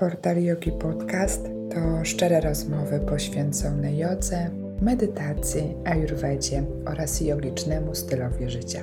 [0.00, 4.50] Portal Yogi Podcast to szczere rozmowy poświęcone jodze,
[4.82, 8.82] medytacji, ayurvedzie oraz jogicznemu stylowi życia.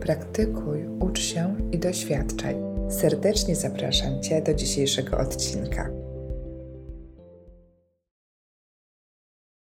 [0.00, 2.56] Praktykuj, ucz się i doświadczaj.
[2.90, 5.88] Serdecznie zapraszam Cię do dzisiejszego odcinka.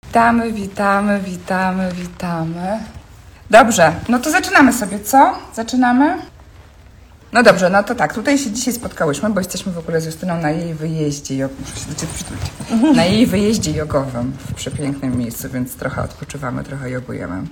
[0.07, 2.79] Witamy, witamy, witamy, witamy.
[3.51, 5.35] Dobrze, no to zaczynamy sobie, co?
[5.55, 6.34] Zaczynamy?
[7.35, 10.41] No dobrze, no to tak, tutaj się dzisiaj spotkałyśmy, bo jesteśmy w ogóle z Justyną
[10.41, 11.49] na jej wyjeździe,
[11.89, 12.43] do Ciebie przytulić,
[12.97, 17.43] na jej wyjeździe jogowym w przepięknym miejscu, więc trochę odpoczywamy, trochę jogujemy.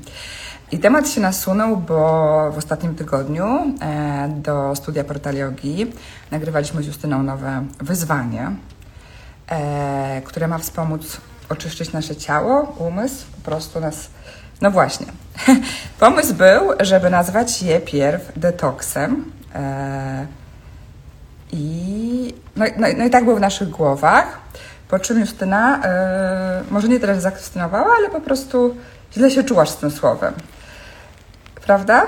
[0.73, 5.92] I temat się nasunął, bo w ostatnim tygodniu e, do studia Portal Yogi
[6.30, 8.51] nagrywaliśmy z Justyną nowe wyzwanie,
[9.48, 11.17] e, które ma wspomóc
[11.48, 14.09] oczyszczyć nasze ciało, umysł, po prostu nas...
[14.61, 15.06] No właśnie.
[16.01, 19.33] Pomysł był, żeby nazwać je pierw detoksem,
[21.52, 24.38] I, no, no, no, i tak było w naszych głowach.
[24.88, 28.77] Po czym Justyna, e, może nie tyle zakwestionowała, ale po prostu
[29.14, 30.34] źle się czułaś z tym słowem.
[31.67, 32.06] Prawda?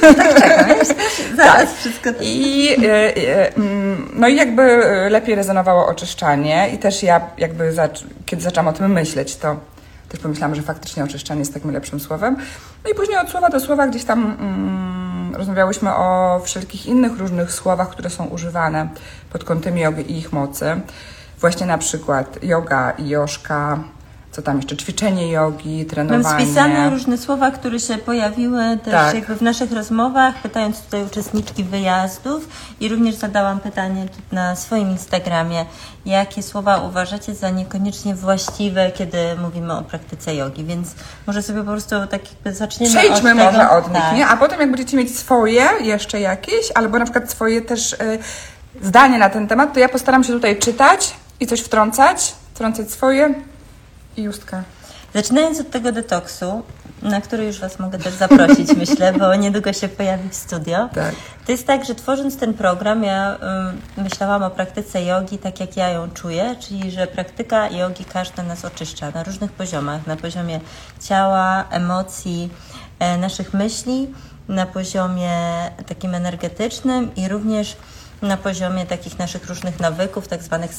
[0.00, 0.66] Tak, czekam.
[1.36, 1.78] Zaraz tak.
[1.78, 2.18] wszystko to...
[2.22, 8.04] I, e, e, mm, no i jakby lepiej rezonowało oczyszczanie i też ja jakby, zac
[8.26, 9.56] kiedy zaczęłam o tym myśleć, to
[10.08, 12.36] też pomyślałam, że faktycznie oczyszczanie jest takim lepszym słowem.
[12.84, 14.93] No i później od słowa do słowa gdzieś tam mm,
[15.36, 18.88] rozmawiałyśmy o wszelkich innych różnych słowach, które są używane
[19.32, 20.80] pod kątem jogi i ich mocy.
[21.40, 23.78] Właśnie na przykład yoga i joszka,
[24.34, 26.22] co tam jeszcze, ćwiczenie jogi, trenowanie.
[26.22, 29.14] Mam spisane różne słowa, które się pojawiły też tak.
[29.14, 32.48] jakby w naszych rozmowach, pytając tutaj uczestniczki wyjazdów
[32.80, 35.64] i również zadałam pytanie na swoim Instagramie,
[36.06, 40.94] jakie słowa uważacie za niekoniecznie właściwe, kiedy mówimy o praktyce jogi, więc
[41.26, 44.16] może sobie po prostu tak jakby zaczniemy Przejdźmy od może od nich, tak.
[44.16, 44.26] nie?
[44.26, 48.18] A potem jak będziecie mieć swoje jeszcze jakieś, albo na przykład swoje też y,
[48.82, 53.34] zdanie na ten temat, to ja postaram się tutaj czytać i coś wtrącać, wtrącać swoje,
[54.16, 54.62] i Justka.
[55.14, 56.62] Zaczynając od tego detoksu,
[57.02, 60.88] na który już Was mogę też zaprosić, myślę, bo niedługo się pojawi w studio.
[60.94, 61.14] Tak.
[61.46, 63.38] To jest tak, że tworząc ten program, ja
[63.98, 68.42] y, myślałam o praktyce jogi tak, jak ja ją czuję, czyli że praktyka jogi każda
[68.42, 70.60] nas oczyszcza na różnych poziomach, na poziomie
[71.00, 72.50] ciała, emocji,
[72.98, 74.14] e, naszych myśli,
[74.48, 75.30] na poziomie
[75.86, 77.76] takim energetycznym i również
[78.22, 80.70] na poziomie takich naszych różnych nawyków, tak zwanych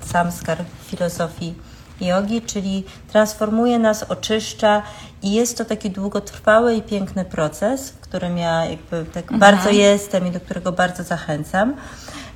[0.00, 1.54] samskar filozofii
[2.00, 4.82] jogi, czyli transformuje nas, oczyszcza
[5.22, 9.40] i jest to taki długotrwały i piękny proces, w którym ja jakby tak mhm.
[9.40, 11.74] bardzo jestem i do którego bardzo zachęcam.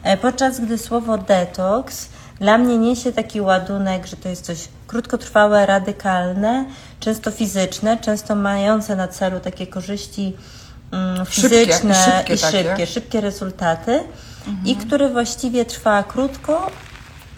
[0.03, 2.09] E, podczas gdy słowo detoks
[2.41, 6.65] dla mnie niesie taki ładunek, że to jest coś krótkotrwałe, radykalne,
[7.01, 10.37] często fizyczne, często mające na celu takie korzyści
[10.93, 13.93] mm, fizyczne szybkie, szybkie i szybkie, szybkie rezultaty
[14.47, 14.67] mhm.
[14.67, 16.71] i który właściwie trwa krótko,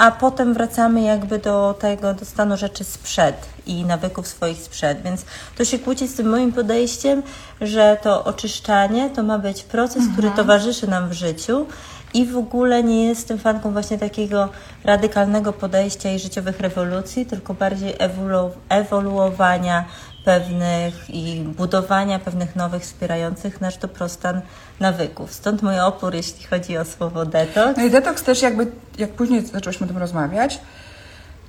[0.01, 5.03] a potem wracamy jakby do tego, do stanu rzeczy sprzed i nawyków swoich sprzed.
[5.03, 5.25] Więc
[5.57, 7.23] to się kłóci z tym moim podejściem,
[7.61, 10.13] że to oczyszczanie to ma być proces, mhm.
[10.13, 11.67] który towarzyszy nam w życiu
[12.15, 14.49] i w ogóle nie jestem fanką właśnie takiego
[14.85, 19.85] radykalnego podejścia i życiowych rewolucji, tylko bardziej ewolu ewoluowania
[20.25, 24.41] pewnych i budowania pewnych nowych, wspierających nasz dobrostan
[24.81, 25.33] nawyków.
[25.35, 27.77] Stąd mój opór, jeśli chodzi o słowo detoks.
[27.77, 28.67] No i detoks też jakby,
[28.99, 30.61] jak później zaczęłyśmy o tym rozmawiać,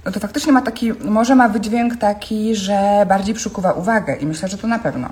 [0.06, 4.50] no to faktycznie ma taki, może ma wydźwięk taki, że bardziej przykuwa uwagę i myślę,
[4.50, 5.10] że to na pewno.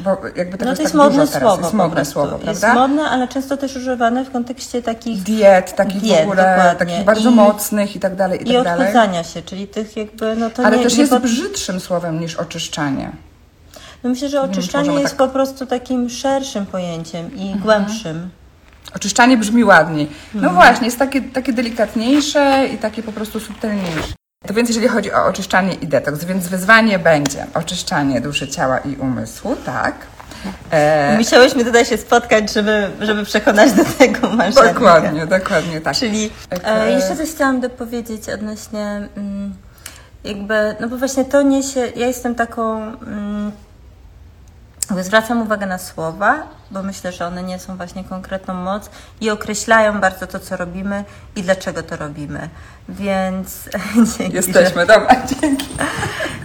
[0.00, 1.62] Bo jakby tego no to jest, tak modne słowo.
[1.62, 2.50] Jest modne słowo, prawda?
[2.50, 6.86] Jest modne, ale często też używane w kontekście takich diet, takich diet, w ogóle, dokładnie.
[6.86, 8.80] takich bardzo I, mocnych i tak dalej, i, i tak dalej.
[8.80, 11.22] odchudzania się, czyli tych jakby, no to Ale nie, też nie jest pod...
[11.22, 13.10] brzydszym słowem niż oczyszczanie.
[14.04, 15.28] No myślę, że oczyszczanie jest tak...
[15.28, 17.60] po prostu takim szerszym pojęciem i mhm.
[17.60, 18.30] głębszym.
[18.96, 20.08] Oczyszczanie brzmi ładniej.
[20.34, 20.54] No mhm.
[20.54, 24.18] właśnie, jest takie, takie delikatniejsze i takie po prostu subtelniejsze.
[24.46, 28.96] To więc jeżeli chodzi o oczyszczanie i detoks, więc wyzwanie będzie oczyszczanie duszy, ciała i
[28.96, 29.94] umysłu, tak?
[30.70, 31.16] E...
[31.18, 34.74] Musiałyśmy tutaj się spotkać, żeby, żeby przekonać do tego maszynkę.
[34.74, 35.96] Dokładnie, dokładnie tak.
[35.96, 36.30] Czyli
[36.64, 39.54] e, jeszcze coś chciałam dopowiedzieć odnośnie mm,
[40.24, 43.52] jakby, no bo właśnie to niesie, ja jestem taką mm,
[44.96, 48.90] Zwracam uwagę na słowa, bo myślę, że one nie są właśnie konkretną moc
[49.20, 51.04] i określają bardzo to, co robimy
[51.36, 52.48] i dlaczego to robimy.
[52.88, 53.68] Więc.
[54.18, 54.86] Dzięki, Jesteśmy, że...
[54.86, 55.66] dobra, dzięki.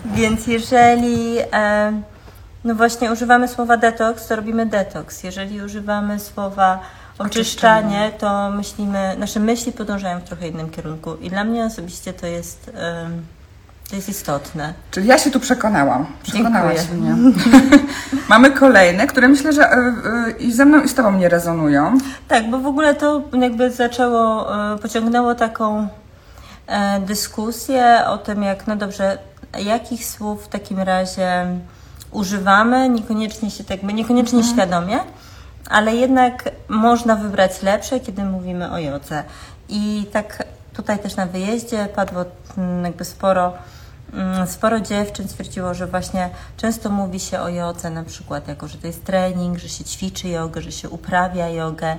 [0.06, 1.38] Więc jeżeli.
[1.54, 1.94] E,
[2.64, 5.24] no właśnie używamy słowa detoks, to robimy detoks.
[5.24, 6.80] Jeżeli używamy słowa
[7.18, 11.16] oczyszczanie, to myślimy, nasze myśli podążają w trochę innym kierunku.
[11.16, 12.72] I dla mnie osobiście to jest.
[13.90, 14.74] To jest istotne.
[14.92, 16.06] Czyli ja się tu przekonałam.
[16.24, 17.14] Przekonałaś Dziękuję.
[17.14, 17.34] mnie.
[18.30, 21.98] Mamy kolejne, które myślę, że e, e, i ze mną i z Tobą nie rezonują.
[22.28, 25.88] Tak, bo w ogóle to jakby zaczęło, e, pociągnęło taką
[27.02, 29.18] dyskusję o tym, jak, no dobrze,
[29.60, 31.46] jakich słów w takim razie
[32.12, 35.00] używamy, niekoniecznie się tak, niekoniecznie świadomie,
[35.70, 39.24] ale jednak można wybrać lepsze, kiedy mówimy o jodze.
[39.70, 42.26] I tak tutaj też na wyjeździe padło
[42.58, 43.54] mm, jakby sporo
[44.14, 48.78] Mm, Sporo dziewczyn stwierdziło, że właśnie często mówi się o jodze na przykład jako, że
[48.78, 51.96] to jest trening, że się ćwiczy jogę, że się uprawia jogę.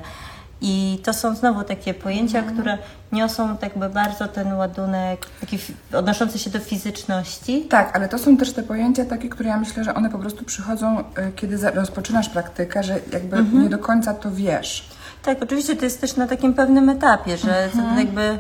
[0.61, 2.79] I to są znowu takie pojęcia, które
[3.13, 5.59] niosą tak by bardzo ten ładunek taki
[5.93, 7.67] odnoszący się do fizyczności.
[7.71, 10.45] Tak, ale to są też te pojęcia takie, które ja myślę, że one po prostu
[10.45, 13.63] przychodzą, e, kiedy rozpoczynasz praktykę, że jakby Mhm.
[13.63, 14.89] nie do końca to wiesz.
[15.23, 18.39] Tak, oczywiście to jest też na takim pewnym etapie, że to jakby mm,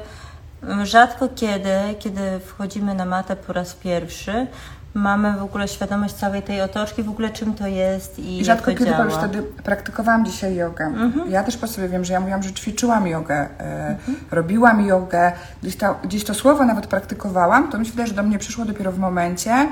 [0.83, 4.47] rzadko kiedy, kiedy wchodzimy na matę po raz pierwszy,
[4.95, 8.71] mamy w ogóle świadomość całej tej otoczki, w ogóle czym to jest i, I rzadko
[8.71, 9.05] jak to kiedy działa.
[9.05, 10.85] powiesz wtedy, praktykowałam dzisiaj jogę.
[10.85, 11.31] Mhm.
[11.31, 13.97] Ja też po sobie wiem, że ja mówiłam, że ćwiczyłam jogę, e,
[14.31, 15.33] robiłam jogę,
[15.63, 18.65] gdzieś to, gdzieś to słowo nawet praktykowałam, to mi się wydaje, że do mnie przyszło
[18.65, 19.69] dopiero w momencie,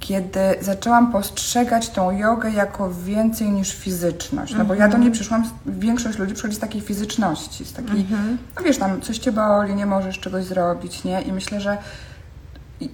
[0.00, 4.54] kiedy zaczęłam postrzegać tą jogę jako więcej niż fizyczność.
[4.58, 5.02] No bo ja do Mhm.
[5.02, 8.38] niej przyszłam, większość ludzi przychodzi z takiej fizyczności, z takiej, Mhm.
[8.56, 11.22] no wiesz, tam coś cię boli, nie możesz czegoś zrobić, nie?
[11.22, 11.78] I myślę, że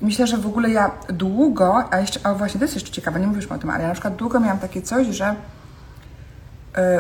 [0.03, 3.27] myślę, że w ogóle ja długo, a jeszcze, a właśnie to jest jeszcze ciekawe, nie
[3.27, 5.35] mówisz o tym, ale ja na przykład długo miałam takie coś, że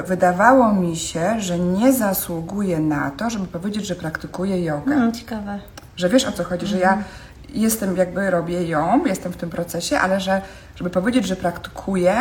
[0.01, 4.93] y, wydawało mi się, że nie zasługuję na to, żeby powiedzieć, że praktykuję jogę.
[4.95, 5.59] Hmm, ciekawe.
[5.97, 6.99] Że wiesz o co chodzi, że ja
[7.61, 10.43] jestem, jakby robię ją, jestem w tym procesie, ale że
[10.77, 12.15] żeby powiedzieć, że praktykuję,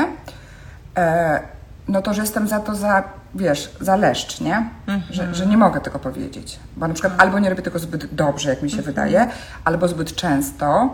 [0.97, 1.39] e,
[1.87, 3.03] no to, że jestem za to za,
[3.35, 4.69] wiesz, za leszcz, nie?
[5.09, 6.59] Że, że nie mogę tego powiedzieć.
[6.77, 9.27] Bo na przykład albo nie robię tego zbyt dobrze, jak mi się wydaje,
[9.63, 10.89] albo zbyt często.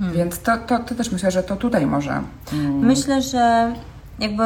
[0.00, 2.22] Więc to, to, to też myślę, że to tutaj może.
[2.52, 3.72] Mm, Myślę, że
[4.18, 4.42] jakby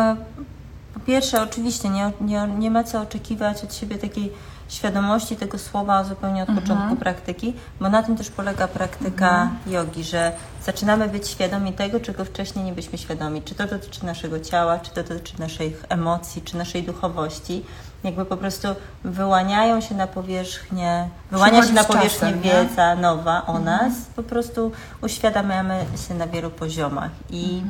[0.95, 4.33] po pierwsze, oczywiście nie, nie, nie ma co oczekiwać od siebie takiej
[4.69, 10.33] świadomości tego słowa zupełnie od początku praktyki, bo na tym też polega praktyka jogi, że
[10.65, 13.43] zaczynamy być świadomi tego, czego wcześniej nie byliśmy świadomi.
[13.43, 17.65] Czy to dotyczy naszego ciała, czy to dotyczy naszych emocji, czy naszej duchowości.
[18.05, 18.69] Jakby po prostu
[19.05, 22.51] wyłaniają się na powierzchnię, wyłania się na powierzchnię czasem, nie?
[22.51, 24.73] wiedza nowa o nas, po prostu
[25.03, 27.11] uświadamiamy się na wielu poziomach.
[27.31, 27.63] I,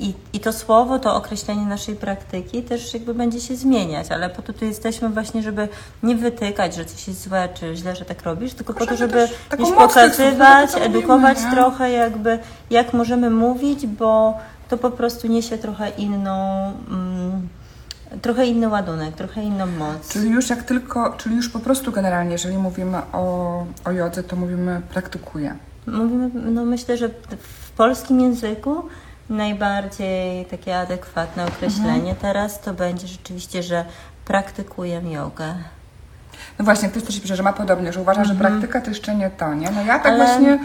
[0.00, 4.42] i, I to słowo, to określenie naszej praktyki też jakby będzie się zmieniać, ale po
[4.42, 5.68] to tu jesteśmy właśnie, żeby
[6.02, 9.28] nie wytykać, że coś jest złe, czy źle, że tak robisz, tylko po to, żeby
[9.50, 12.38] gdzieś słów, pokazywać, mówimy, edukować trochę jakby,
[12.70, 17.48] jak możemy mówić, bo to po prostu niesie trochę inną, mm,
[18.22, 20.08] trochę inny ładunek, trochę inną moc.
[20.08, 24.36] Czyli już jak tylko, czyli już po prostu generalnie, jeżeli mówimy o, o jodze, to
[24.36, 25.56] mówimy praktykuję.
[25.86, 27.08] Mówimy, no myślę, że
[27.38, 28.82] w polskim języku
[29.30, 33.84] najbardziej takie adekwatne określenie teraz to będzie rzeczywiście, że
[34.24, 35.54] praktykuję jogę.
[36.58, 39.30] No właśnie, ktoś też pisze, że ma podobnie, że uważa, że praktyka to jeszcze nie
[39.30, 39.70] to, nie?
[39.70, 40.58] No ja tak Ale- właśnie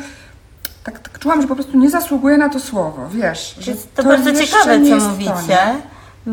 [0.83, 3.55] tak, tak czułam, że po prostu nie zasługuję na to słowo, wiesz?
[3.59, 5.75] Że Jest to, bardzo ciekawe, co to, mówicie, nie?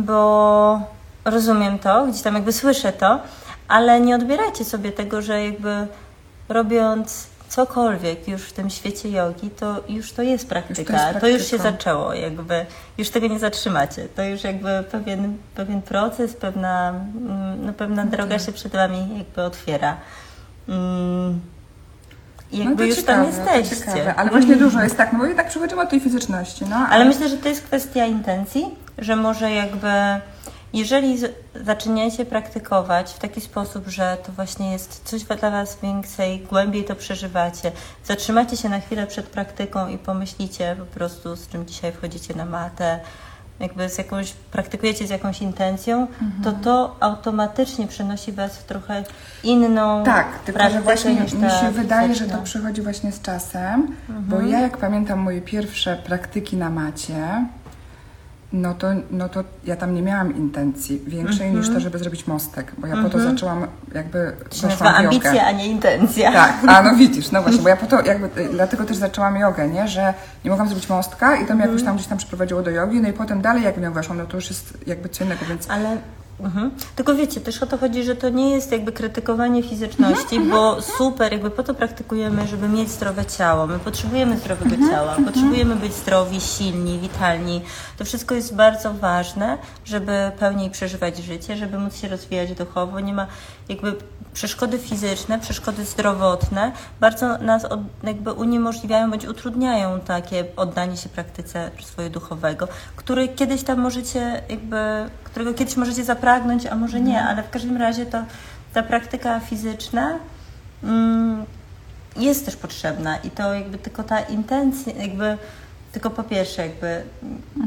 [0.01, 0.81] bo
[1.25, 3.21] rozumiem to, gdzieś tam jakby słyszę to,
[3.69, 5.87] ale nie odbierajcie sobie tego, że jakby
[6.49, 11.09] robiąc cokolwiek już w tym świecie jogi, to już to jest praktyka.
[11.09, 12.67] jest To już się zaczęło, jakby
[12.99, 14.09] już tego nie zatrzymacie.
[14.17, 19.43] To już jakby pewien, pewien proces, pewna, mm, no, pewna droga się przed Wami jakby
[19.43, 19.97] otwiera.
[20.69, 21.41] Mm,
[22.53, 24.15] I No jakby to już ciekawe, tam to jesteście.
[24.15, 26.77] Ale właśnie dużo jest tak, no bo jednak przechodzimy od tej fizyczności, no.
[26.77, 29.91] Ale myślę, że to jest kwestia intencji, że może jakby
[30.73, 31.19] jeżeli
[31.65, 36.95] zaczynacie praktykować w taki sposób, że to właśnie jest coś dla Was więcej, głębiej to
[36.97, 37.73] przeżywacie,
[38.05, 42.45] zatrzymacie się na chwilę przed praktyką i pomyślicie po prostu, z czym dzisiaj wchodzicie na
[42.45, 43.01] matę,
[43.61, 46.07] jakby z jakąś, praktykujecie z jakąś intencją,
[46.45, 49.05] to to automatycznie przenosi Was w trochę
[49.45, 52.37] inną Tak, tylko że właśnie mi się wydaje, że fizyczna.
[52.39, 54.53] to przychodzi właśnie z czasem, bo Mhm.
[54.53, 57.47] ja jak pamiętam moje pierwsze praktyki na macie,
[58.53, 61.57] no to, no to ja tam nie miałam intencji większej Mhm.
[61.57, 65.53] niż to, żeby zrobić mostek, bo ja po to zaczęłam jakby weszłam nazywa ambicja, a
[65.53, 66.33] nie intencja.
[66.33, 69.37] Tak, a no widzisz, no właśnie, bo ja po to jakby, y, dlatego też zaczęłam
[69.37, 70.15] jogę, nie, że
[70.45, 73.09] nie mogłam zrobić mostka i to mnie jakoś tam gdzieś tam przyprowadziło do jogi, no
[73.09, 75.71] i potem dalej jak w nią weszłam, no to już jest jakby co innego, więc
[75.71, 75.97] Ale
[76.43, 76.71] Mhm.
[76.97, 80.83] Tylko wiecie, też o to chodzi, że to nie jest jakby krytykowanie fizyczności, Mhm, bo
[80.83, 83.67] super, jakby po to praktykujemy, żeby mieć zdrowe ciało.
[83.67, 87.63] My potrzebujemy zdrowego Mhm, ciała, potrzebujemy być zdrowi, silni, witalni.
[87.99, 93.01] To wszystko jest bardzo ważne, żeby pełniej przeżywać życie, żeby móc się rozwijać duchowo.
[93.01, 93.27] Nie ma
[93.69, 93.97] jakby
[94.33, 101.71] przeszkody fizyczne, przeszkody zdrowotne bardzo nas od, jakby uniemożliwiają bądź utrudniają takie oddanie się praktyce
[101.77, 104.77] rozwoju duchowego, który kiedyś tam możecie jakby,
[105.31, 108.25] którego kiedyś możecie zapragnąć, a może nie, ale w każdym razie to
[108.75, 110.19] ta praktyka fizyczna
[110.85, 111.45] mm,
[112.17, 115.39] jest też potrzebna i to jakby tylko ta intencja, jakby
[115.93, 117.03] tylko po pierwsze jakby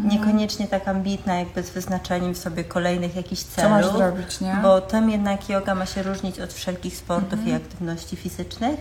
[0.04, 3.72] niekoniecznie tak ambitna, jakby z wyznaczeniem sobie kolejnych jakichś celów.
[3.72, 4.58] masz zrobić, nie?
[4.62, 8.80] Bo tym jednak yoga ma się różnić od wszelkich sportów i aktywności fizycznych.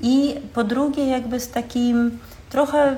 [0.00, 2.18] I po drugie jakby z takim
[2.50, 2.96] trochę,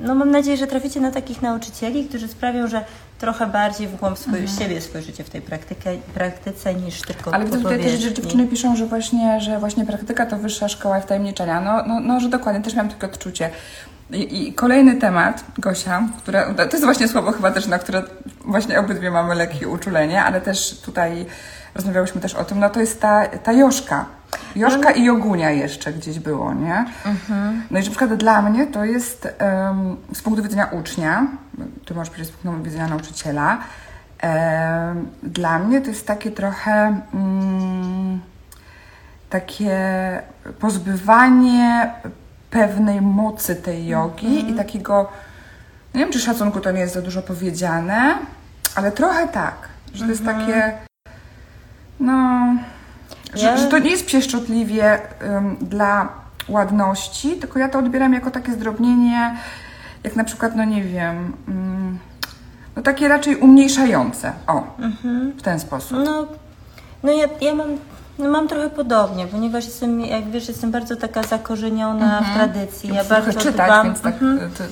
[0.00, 2.84] no mam nadzieję, że traficie na takich nauczycieli, którzy sprawią, że
[3.18, 7.56] trochę bardziej w głąb swoje, siebie spojrzycie w tej praktyce, praktyce niż tylko Ale po
[7.56, 11.60] tutaj też, dziewczyny piszą, że właśnie, że właśnie praktyka to wyższa szkoła wtajemniczenia.
[11.60, 13.50] No, no, no że dokładnie, też miałam takie odczucie.
[14.10, 18.02] I, I kolejny temat, Gosia, która, to jest właśnie słowo chyba też, na które
[18.44, 21.26] właśnie obydwie mamy lekkie uczulenie, ale też tutaj
[21.74, 24.17] rozmawiałyśmy też o tym, no to jest ta, ta joszka.
[24.56, 26.84] Joszka i jogunia jeszcze gdzieś było, nie?
[27.70, 31.26] No i że na przykład dla mnie to jest em, z punktu widzenia ucznia,
[31.84, 33.58] ty możesz powiedzieć z punktu widzenia nauczyciela,
[34.18, 38.20] em, dla mnie to jest takie trochę mm,
[39.30, 39.78] takie
[40.58, 41.92] pozbywanie
[42.50, 45.08] pewnej mocy tej jogi i takiego,
[45.94, 48.18] nie wiem czy szacunku to nie jest za dużo powiedziane,
[48.74, 49.54] ale trochę tak,
[49.94, 50.72] że to jest takie,
[52.00, 52.46] no,
[53.34, 56.08] że, że to nie jest pieszczotliwie ym, dla
[56.48, 59.36] ładności, tylko ja to odbieram jako takie zdrobnienie,
[60.04, 61.98] jak na przykład, no nie wiem, ym,
[62.76, 64.62] no takie raczej umniejszające, o,
[65.38, 65.98] w ten sposób.
[66.04, 66.26] No,
[67.02, 67.68] no ja, ja mam,
[68.18, 72.94] no mam trochę podobnie, ponieważ jestem, jak wiesz, jestem bardzo taka zakorzeniona w tradycji.
[72.94, 74.50] Ja bardzo czytać, dbam, tak, mhm.
[74.50, 74.64] to,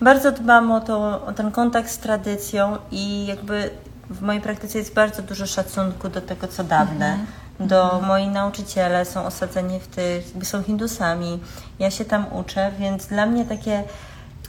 [0.00, 3.70] bardzo dbam o, to, o ten kontakt z tradycją i jakby
[4.10, 7.06] w mojej praktyce jest bardzo dużo szacunku do tego, co dawne.
[7.06, 7.26] Mhm.
[7.60, 11.40] Do moi nauczyciele są osadzeni w tych, jakby są hindusami.
[11.78, 13.84] Ja się tam uczę, więc dla mnie takie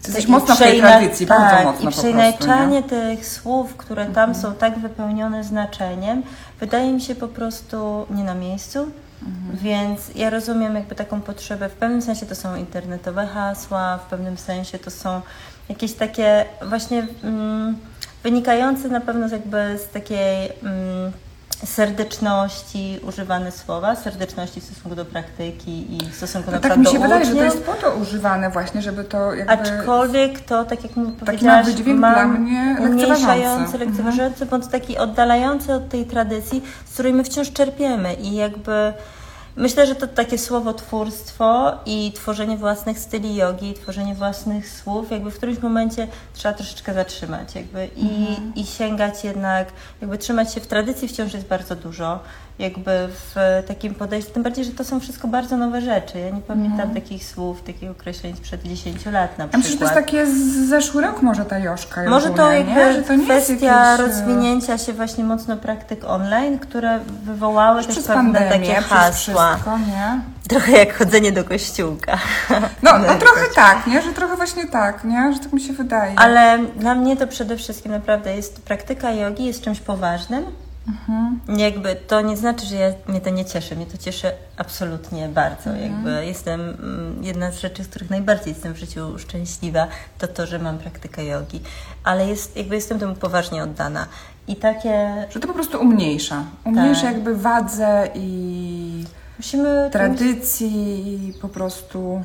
[0.07, 4.35] jesteś mocno w tej tradycji, bardzo tak, mocno i prostu, przeinaczanie tych słów, które tam
[4.35, 6.23] są tak wypełnione znaczeniem,
[6.59, 8.91] wydaje mi się po prostu nie na miejscu.
[9.53, 11.69] Więc ja rozumiem jakby taką potrzebę.
[11.69, 15.21] W pewnym sensie to są internetowe hasła, w pewnym sensie to są
[15.69, 17.77] jakieś takie właśnie mm,
[18.23, 21.11] wynikające na pewno jakby z takiej mm,
[21.65, 26.83] serdeczności używane słowa, serdeczności w stosunku do praktyki i w stosunku na no tak mi
[26.83, 29.53] do się wydaje, że to jest po to używane właśnie, żeby to jakby...
[29.53, 34.97] Aczkolwiek to, tak jak mi ma powiedziałaś, wydźwięk mam dla mnie umniejszający, lekceważący, bądź taki
[34.97, 38.13] oddalający od tej tradycji, z której my wciąż czerpiemy.
[38.13, 38.93] I jakby
[39.55, 45.37] myślę, że to takie słowotwórstwo i tworzenie własnych styli jogi, tworzenie własnych słów, jakby w
[45.37, 48.53] którymś momencie trzeba troszeczkę zatrzymać jakby i, Mhm.
[48.55, 49.67] i sięgać jednak,
[50.01, 52.19] jakby trzymać się w tradycji wciąż jest bardzo dużo,
[52.59, 53.35] jakby w
[53.67, 56.19] takim podejściu, tym bardziej, że to są wszystko bardzo nowe rzeczy.
[56.19, 59.85] Ja nie pamiętam takich słów, takich określeń sprzed 10 lat na Ja myślę, że to
[59.85, 59.95] przykład.
[59.95, 63.03] jest takie z zeszły rok może ta Joszka Może to jakby nie?
[63.03, 67.95] To nie jest kwestia jakieś, e, rozwinięcia się właśnie mocno praktyk online, które wywołały też
[67.95, 69.11] pewne pandemię, takie hasła.
[69.53, 70.21] wszystko, nie?
[70.49, 72.17] Trochę jak chodzenie do kościółka.
[72.83, 74.01] No, no trochę tak, nie?
[74.01, 75.33] Że trochę właśnie tak, nie?
[75.33, 76.13] Że tak mi się wydaje.
[76.19, 80.45] Ale dla mnie to przede wszystkim naprawdę jest praktyka jogi jest czymś poważnym.
[80.87, 81.39] Mhm.
[81.59, 83.75] Jakby to nie znaczy, że ja, mnie to nie cieszy.
[83.75, 85.69] Mnie to cieszy absolutnie bardzo.
[85.69, 85.91] Mhm.
[85.91, 90.45] Jakby jestem mm, jedna z rzeczy, z których najbardziej jestem w życiu szczęśliwa, to to,
[90.45, 91.61] że mam praktykę jogi.
[92.03, 94.05] Ale jest, jakby jestem temu poważnie oddana.
[94.47, 96.43] I takie Że to po prostu umniejsza.
[96.65, 97.13] Umniejsza Tak.
[97.13, 99.05] jakby wadzę i
[99.37, 102.23] musimy tradycji i po prostu...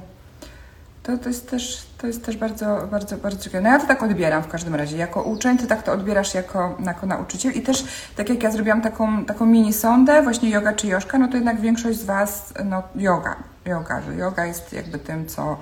[1.07, 3.65] To, to jest też, to jest też bardzo, bardzo, bardzo ciekawe.
[3.65, 4.97] No ja to tak odbieram w każdym razie.
[4.97, 7.53] Jako uczeń, ty tak to odbierasz jako, jako nauczyciel.
[7.53, 7.85] I też,
[8.17, 11.61] tak jak ja zrobiłam taką, taką mini sondę, właśnie yoga czy joszka, no to jednak
[11.61, 15.57] większość z Was, no yoga, yoga, że yoga jest jakby tym, co...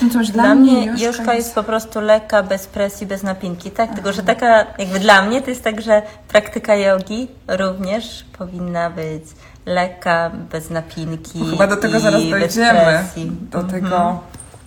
[0.00, 3.70] Tym, co dla, Dla mnie joszka Joszka jest po prostu lekka, bez presji, bez napinki,
[3.70, 3.94] tak?
[3.94, 9.24] Tylko, że taka, jakby dla mnie to jest tak, że praktyka jogi również powinna być
[9.66, 11.38] lekka, bez napinki.
[11.38, 13.04] Bo Chyba do tego zaraz dojdziemy.
[13.50, 13.68] Do Mhm.
[13.82, 14.20] tego.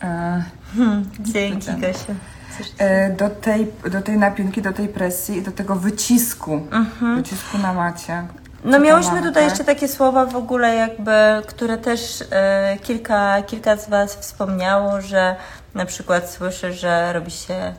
[0.04, 0.44] E,
[0.75, 1.72] Hmm, Dzięki.
[1.72, 2.16] Gosiu.
[2.78, 6.62] E, do, tej, do tej napinki, do tej presji i do tego wycisku.
[7.16, 8.14] Wycisku na macie.
[8.14, 8.28] Mhm.
[8.64, 9.44] No miałyśmy tutaj tak?
[9.44, 11.12] jeszcze takie słowa w ogóle jakby,
[11.48, 15.36] które też e, kilka, kilka z Was wspomniało, że
[15.74, 17.74] na przykład słyszy, że robi się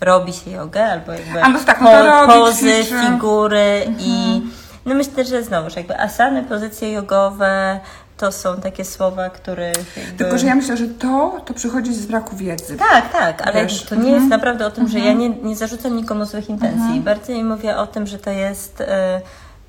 [0.00, 3.00] robi się jogę, albo jakby A no tak, no robi, pozy, ćwiczy.
[3.06, 4.42] figury i
[4.90, 7.80] no myślę, że znowuż jakby asany, pozycje jogowe
[8.16, 10.18] to są takie słowa, których jakby...
[10.18, 12.76] Tylko, że ja myślę, że to, to przychodzi z braku wiedzy.
[12.76, 15.96] Tak, tak, ale Wiesz, to nie jest naprawdę o tym, że ja nie, nie zarzucam
[15.96, 17.00] nikomu złych intencji.
[17.00, 18.80] Bardziej mówię o tym, że to jest.
[18.80, 19.20] E,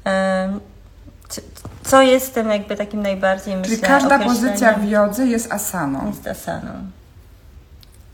[0.05, 0.59] e,
[1.83, 6.07] co jest tym jakby takim najbardziej myślę, Czyli każda pozycja w jodze jest asaną.
[6.07, 6.71] jest asaną.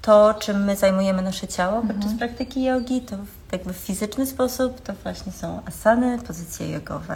[0.08, 4.82] To, czym my zajmujemy nasze ciało podczas praktyki jogi, to w jakby w fizyczny sposób,
[4.82, 7.16] to właśnie są asany, pozycje jogowe.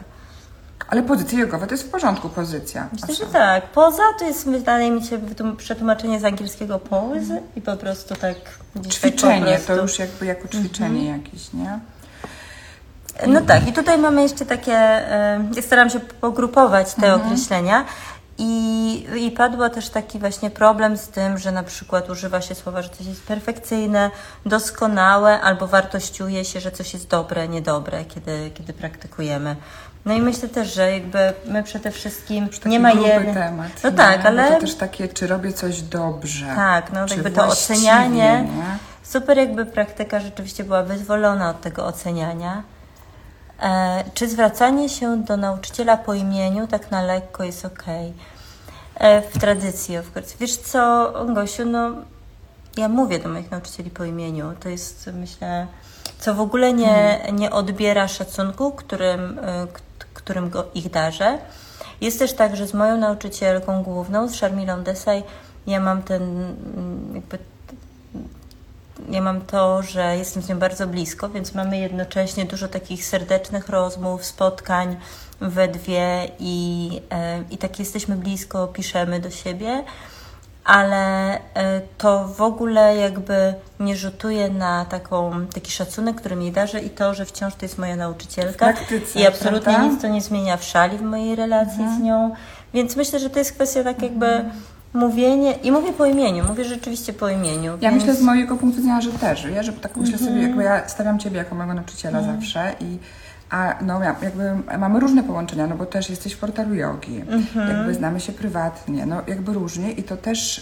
[0.89, 2.88] Ale pozycje jogowe to jest w porządku pozycja.
[2.93, 3.31] Myślę, że asana.
[3.39, 3.63] tak.
[3.71, 5.19] Poza to jest, wydaje mi się,
[5.57, 8.36] przetłumaczenie z angielskiego pose i po prostu tak...
[8.74, 9.77] tak Ćwiczenie, prostu- Mhm.
[9.77, 11.79] to już jakby jako ćwiczenie jakieś, nie?
[13.27, 17.86] No tak, i tutaj mamy jeszcze takie, e, ja staram się pogrupować te określenia
[18.43, 22.81] i, i padło też taki właśnie problem z tym, że na przykład używa się słowa,
[22.81, 24.12] że coś jest perfekcyjne,
[24.45, 29.55] doskonałe, albo wartościuje się, że coś jest dobre, niedobre, kiedy, kiedy praktykujemy.
[30.05, 33.33] No i myślę też, że jakby my przede wszystkim Taki nie ma jednej...
[33.33, 33.71] temat.
[33.83, 33.95] No nie?
[33.95, 34.51] tak, Bo ale...
[34.53, 36.45] to też takie, czy robię coś dobrze.
[36.45, 38.48] Tak, no czy jakby to ocenianie.
[38.55, 38.77] nie?
[39.03, 42.63] Super jakby praktyka rzeczywiście była wyzwolona od tego oceniania.
[43.62, 47.84] E, czy zwracanie się do nauczyciela po imieniu tak na lekko jest ok?
[48.96, 50.36] E, w tradycji, of course.
[50.39, 51.91] Wiesz co, Gosiu, no
[52.77, 54.53] ja mówię do moich nauczycieli po imieniu.
[54.60, 55.68] To jest, myślę,
[56.20, 59.68] co w ogóle nie, nie odbiera szacunku, którym, e,
[60.13, 61.38] którym go, ich darzę.
[62.01, 65.24] Jest też tak, że z moją nauczycielką główną, z Sharmilą Desai,
[65.68, 67.38] ja mam ten mm, jakby
[69.10, 73.70] ja mam to, że jestem z nią bardzo blisko, więc mamy jednocześnie dużo takich serdecznych
[73.70, 74.98] rozmów, spotkań
[75.41, 79.84] we dwie i, e, i tak jesteśmy blisko, piszemy do siebie,
[80.65, 86.79] ale e, to w ogóle jakby nie rzutuje na taką, taki szacunek, który mi darzy
[86.79, 88.65] i to, że wciąż to jest moja nauczycielka.
[88.65, 89.88] praktyce, I absolutnie prawda?
[89.88, 92.36] nic to nie zmienia w szali w mojej relacji z nią,
[92.74, 94.46] więc myślę, że to jest kwestia tak jakby
[94.93, 97.71] mówienie i mówię po imieniu, mówię rzeczywiście po imieniu.
[97.81, 98.03] Ja więc...
[98.03, 100.31] myślę z mojego punktu widzenia, że też, ja, że tak myślę Mhm.
[100.31, 102.98] sobie, jakby ja stawiam Ciebie jako mojego nauczyciela zawsze i
[103.50, 107.69] a no ja- jakby mamy różne połączenia, no bo też jesteś w portalu jogi, Mhm.
[107.77, 110.62] jakby znamy się prywatnie, no jakby różnie i to też, y,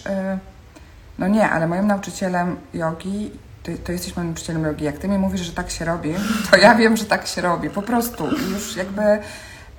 [1.20, 3.32] no nie, ale moim nauczycielem jogi,
[3.64, 6.14] ty, to jesteś moim nauczycielem jogi, jak Ty mi mówisz, że tak się robi,
[6.52, 9.02] to ja wiem, że tak się robi, po prostu I już jakby,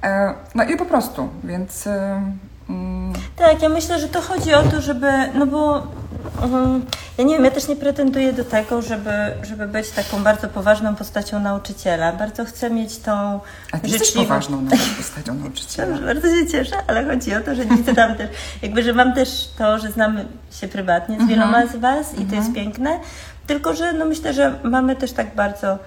[0.02, 1.88] e, no i po prostu, więc...
[2.71, 5.87] mm, Tak, ja myślę, że to chodzi o to, żeby, no bo
[6.43, 6.85] um,
[7.19, 10.97] ja nie wiem, ja też nie pretenduję do tego, żeby, żeby być taką bardzo poważną
[10.97, 12.13] postacią nauczyciela.
[12.13, 13.41] Bardzo chcę mieć tą
[13.73, 15.99] A ty jesteś poważną postacią nauczyciela.
[16.06, 18.30] Bardzo się cieszę, ale chodzi o to, że widzę tam też,
[18.63, 20.25] jakby, że mam też to, że znamy
[20.61, 23.00] się prywatnie z wieloma z Was i to jest piękne,
[23.47, 25.78] tylko, że no myślę, że mamy też tak bardzo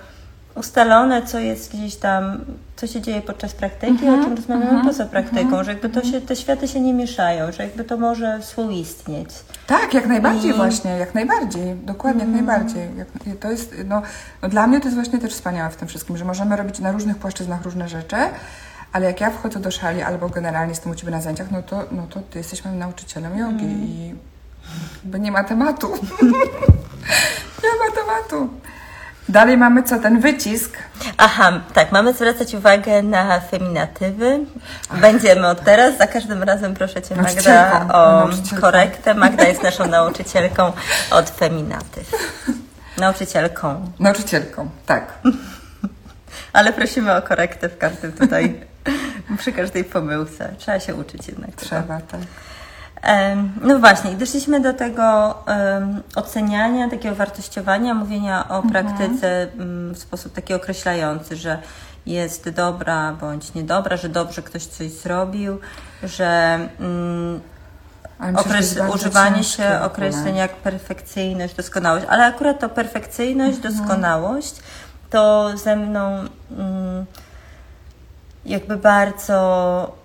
[0.56, 5.64] ustalone, co jest gdzieś tam, co się dzieje podczas praktyki, o czym rozmawiamy poza praktyką,
[5.64, 9.30] że jakby to się, te światy się nie mieszają, że jakby to może współistnieć.
[9.68, 12.90] Tak, jak najbardziej I- właśnie, jak najbardziej, dokładnie, jak najbardziej.
[12.98, 13.08] Jak,
[13.40, 14.02] to jest, no,
[14.42, 16.92] no, dla mnie to jest właśnie też wspaniałe w tym wszystkim, że możemy robić na
[16.92, 18.16] różnych płaszczyznach różne rzeczy,
[18.94, 21.84] ale jak ja wchodzę do szali albo generalnie jestem u Ciebie na zajęciach, no to,
[21.92, 24.16] no to Ty jesteś moim nauczycielem jogi i
[25.04, 25.88] jakby nie ma tematu.
[27.64, 28.50] nie ma tematu.
[29.34, 30.78] Dalej mamy co, ten wycisk.
[31.18, 34.40] Aha, tak, mamy zwracać uwagę na feminatywy.
[35.02, 38.30] Będziemy od teraz, za każdym razem proszę Cię Magda o
[38.62, 39.14] korektę.
[39.14, 40.72] Magda jest naszą nauczycielką
[41.12, 42.12] od feminatyw.
[42.98, 45.14] Nauczycielką, Nauczycielką, tak.
[46.54, 48.62] ale prosimy o korektę w każdym tutaj,
[49.38, 50.54] przy każdej pomyłce.
[50.58, 51.50] Trzeba się uczyć jednak.
[51.50, 51.62] tego.
[51.62, 52.22] Trzeba, tak.
[53.62, 60.34] No właśnie, doszliśmy do tego em, oceniania, takiego wartościowania, mówienia o praktyce mm, w sposób
[60.34, 61.58] taki określający, że
[62.06, 65.60] jest dobra bądź niedobra, że dobrze ktoś coś zrobił,
[66.04, 66.60] że
[68.20, 74.56] jest okres- używanie się określeń jak perfekcyjność, doskonałość, ale akurat to perfekcyjność, doskonałość
[75.10, 76.26] to ze mną
[76.58, 77.06] mm,
[78.46, 80.03] jakby bardzo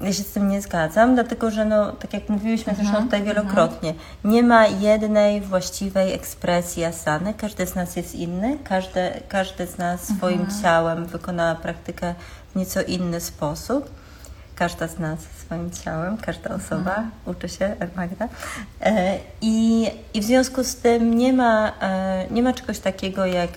[0.00, 3.94] Ja się z tym nie zgadzam, dlatego że, no, tak jak mówiłyśmy zresztą tutaj wielokrotnie,
[4.24, 7.34] nie ma jednej właściwej ekspresji asany.
[7.34, 12.14] Każdy z nas jest inny, każdy, każdy z nas swoim ciałem wykona praktykę
[12.52, 13.90] w nieco inny sposób.
[14.54, 18.28] Każda z nas swoim ciałem, każda osoba uczy się, Magda.
[18.80, 23.50] E, I, I w związku z tym nie ma, e, nie ma czegoś takiego jak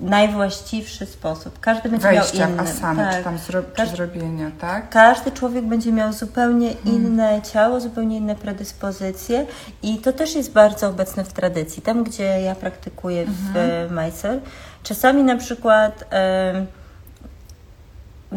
[0.00, 1.60] najwłaściwszy sposób.
[1.60, 2.62] Każdy będzie Wejścia miał inny.
[2.62, 3.16] asany, tak.
[3.18, 4.88] czy tam zro, czy Każdy- zrobienia, tak?
[4.90, 6.94] każdy człowiek będzie miał zupełnie Hmm.
[7.04, 9.46] inne ciało, zupełnie inne predyspozycje
[9.82, 11.82] i to też jest bardzo obecne w tradycji.
[11.82, 13.94] Tam, gdzie ja praktykuję w Mhm.
[13.94, 14.40] Majsel,
[14.82, 16.66] czasami na przykład em,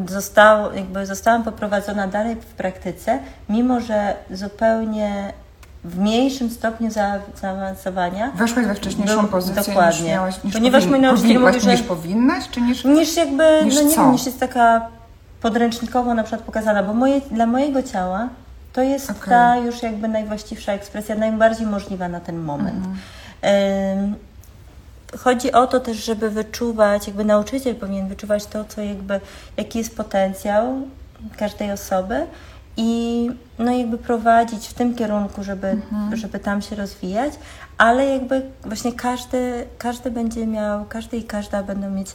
[0.09, 3.19] zostało, jakby zostałam poprowadzona dalej w praktyce,
[3.49, 5.33] mimo że zupełnie
[5.83, 10.09] w mniejszym stopniu za, zaawansowania Weszłaś we wcześniejszą Do- pozycję niż dokładnie.
[10.09, 12.83] miałaś, niż Ponieważ mój nauczyciel powinnaś, mówi, że- niż powinnaś, czy niż...
[12.85, 14.01] niż jakby, Niż no nie co?
[14.01, 14.87] wiem, niż jest taka
[15.41, 18.29] podręcznikowo na przykład pokazana, bo moje, dla mojego ciała
[18.73, 19.29] to jest Okej.
[19.29, 22.85] ta już jakby najwłaściwsza ekspresja, najbardziej możliwa na ten moment.
[22.85, 24.15] Ym,
[25.19, 29.19] Chodzi o to też, żeby wyczuwać, jakby nauczyciel powinien wyczuwać to, co jakby,
[29.57, 30.73] jaki jest potencjał
[31.37, 32.25] każdej osoby
[32.77, 35.77] i no jakby prowadzić w tym kierunku, żeby,
[36.13, 37.33] żeby tam się rozwijać,
[37.77, 42.07] ale jakby właśnie każdy, każdy będzie miał, każdy i każda będą mieć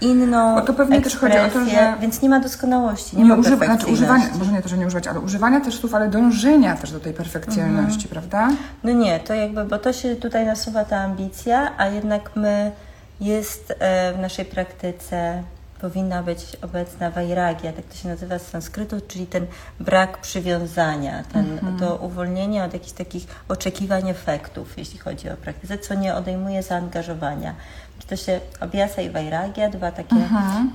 [0.00, 3.22] inną Bo to pewnie też chodzi o to, ekspresję, że- więc nie ma doskonałości, nie,
[3.22, 4.04] Nie ma używa, znaczy perfekcyjności.
[4.14, 7.00] używania, może nie to, że nie używać, ale używania też słów, ale dążenia też do
[7.00, 8.48] tej perfekcjonalności, prawda?
[8.84, 12.72] No nie, to jakby, bo to się tutaj nasuwa ta ambicja, a jednak my
[13.20, 15.42] jest e, w naszej praktyce
[15.82, 19.46] powinna być obecna vairagya, tak to się nazywa z sanskrytu, czyli ten
[19.80, 25.94] brak przywiązania, ten, to uwolnienie od jakichś takich oczekiwań efektów, jeśli chodzi o praktyce, co
[25.94, 27.54] nie odejmuje zaangażowania.
[27.98, 30.16] Czy to się abhyasa i vairagya, dwa takie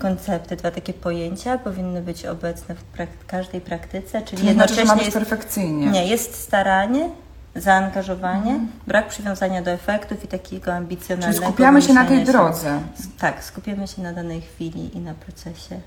[0.01, 4.95] koncepty, dwa takie pojęcia powinny być obecne w prak- każdej praktyce, czyli, Czyli znaczy, ma
[4.95, 5.87] być jest perfekcyjnie.
[5.87, 7.09] nie, jest staranie,
[7.55, 11.45] zaangażowanie, brak przywiązania do efektów i takiego Czyli ambicjonalnego.
[11.45, 12.79] skupiamy się na tej drodze.
[13.19, 15.79] Tak, skupiamy się na danej chwili i na procesie.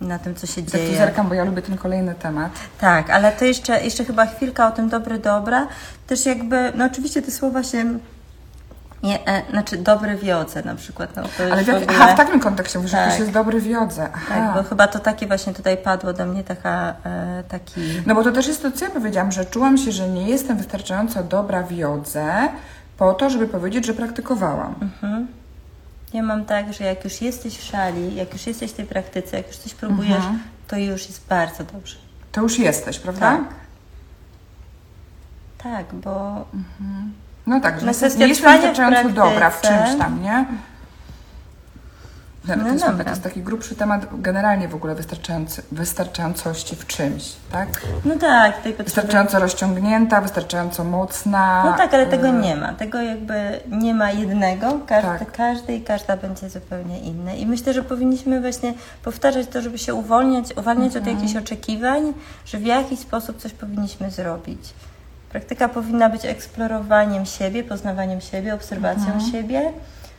[0.00, 0.96] I na tym, co się Tak tu dzieje.
[0.96, 2.52] zerkam, bo ja lubię ten kolejny temat.
[2.80, 5.66] Tak, ale to jeszcze, jeszcze chyba chwilka o tym dobry dobra.
[6.06, 7.84] Też jakby, no oczywiście te słowa się,
[9.02, 11.16] nie, e, znaczy dobry wiodze na przykład.
[11.16, 13.08] No, Ale w, jak, ogóle, aha, w takim kontekście mówisz, że Tak.
[13.08, 14.08] ktoś jest dobry w jodze.
[14.14, 14.34] Aha.
[14.34, 17.80] Tak, bo chyba to takie właśnie tutaj padło do mnie taka, e, taki...
[18.06, 20.56] No bo to też jest to, co ja powiedziałam, że czułam się, że nie jestem
[20.56, 22.48] wystarczająco dobra w jodze
[22.98, 24.74] po to, żeby powiedzieć, że praktykowałam.
[24.82, 25.26] Mhm.
[26.12, 29.36] Ja mam tak, że jak już jesteś w szali, jak już jesteś w tej praktyce,
[29.36, 30.42] jak już coś próbujesz, Mhm.
[30.68, 31.96] to już jest bardzo dobrze.
[32.32, 33.20] To już jesteś, prawda?
[33.30, 33.44] Tak.
[35.62, 36.44] Tak, bo
[37.46, 40.46] No tak, że No, kwestia nie jestem wystarczająco dobra w czymś tam, nie?
[42.48, 43.04] No, No to, jest, dobra.
[43.04, 47.68] to jest taki grubszy temat generalnie w ogóle wystarczający, wystarczającości w czymś, tak?
[48.04, 48.74] no tak, tej.
[48.74, 51.62] Wystarczająco rozciągnięta, wystarczająco mocna.
[51.64, 52.72] No tak, ale tego y, nie ma.
[52.72, 54.80] Tego jakby nie ma jednego.
[54.86, 55.32] Każdy, Tak.
[55.32, 57.36] każdy i każda będzie zupełnie inny.
[57.36, 58.74] I myślę, że powinniśmy właśnie
[59.04, 61.16] powtarzać to, żeby się uwolnić, uwalniać Mhm.
[61.16, 62.12] od jakichś oczekiwań,
[62.46, 64.60] że w jakiś sposób coś powinniśmy zrobić.
[65.32, 69.32] Praktyka powinna być eksplorowaniem siebie, poznawaniem siebie, obserwacją Mhm.
[69.32, 69.72] siebie,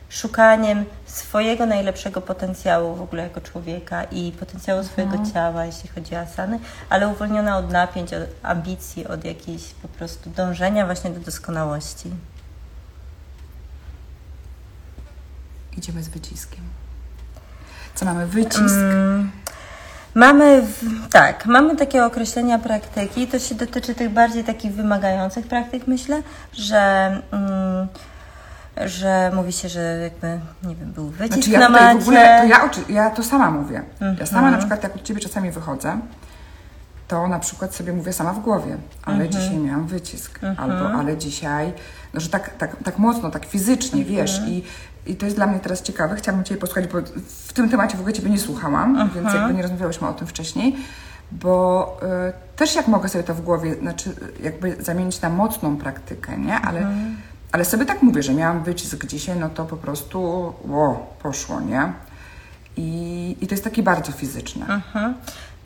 [0.08, 5.32] szukaniem swojego najlepszego potencjału w ogóle jako człowieka i potencjału swojego Mhm.
[5.32, 6.58] ciała, jeśli chodzi o asany,
[6.90, 12.10] ale uwolniona od napięć, od ambicji, od jakiejś po prostu dążenia właśnie do doskonałości.
[15.76, 16.60] Idziemy z wyciskiem.
[17.94, 18.26] Co mamy?
[18.26, 18.74] Wycisk.
[18.74, 19.30] Mm,
[20.14, 25.86] Mamy, w, tak, mamy takie określenia praktyki, to się dotyczy tych bardziej takich wymagających praktyk,
[25.86, 26.22] myślę,
[26.52, 26.82] że,
[27.32, 27.86] mm,
[28.86, 31.98] że mówi się, że jakby, nie wiem, był wycisk Znaczy ja na macie.
[31.98, 33.82] w ogóle, to ja, ja to sama mówię.
[34.20, 34.52] Ja sama Mhm.
[34.52, 35.98] na przykład, jak od Ciebie czasami wychodzę,
[37.08, 39.32] to na przykład sobie mówię sama w głowie, ale Mhm.
[39.42, 41.72] dzisiaj miałam wycisk, albo ale dzisiaj,
[42.14, 44.16] no że tak, tak, tak mocno, tak fizycznie, Mhm.
[44.16, 44.62] wiesz, i,
[45.06, 46.98] i to jest dla mnie teraz ciekawe, chciałabym Ciebie posłuchać, bo
[47.46, 49.10] w tym temacie w ogóle Ciebie nie słuchałam, Mhm.
[49.10, 50.76] więc jakby nie rozmawiałyśmy o tym wcześniej,
[51.32, 51.96] bo
[52.28, 56.54] y, też jak mogę sobie to w głowie, znaczy jakby zamienić na mocną praktykę, nie,
[56.60, 57.16] ale, Mhm.
[57.52, 60.20] ale sobie tak mówię, że miałam wycisk dzisiaj, no to po prostu
[60.64, 61.92] ło, poszło, nie?
[62.76, 65.14] I, I to jest takie bardzo fizyczne, Mhm.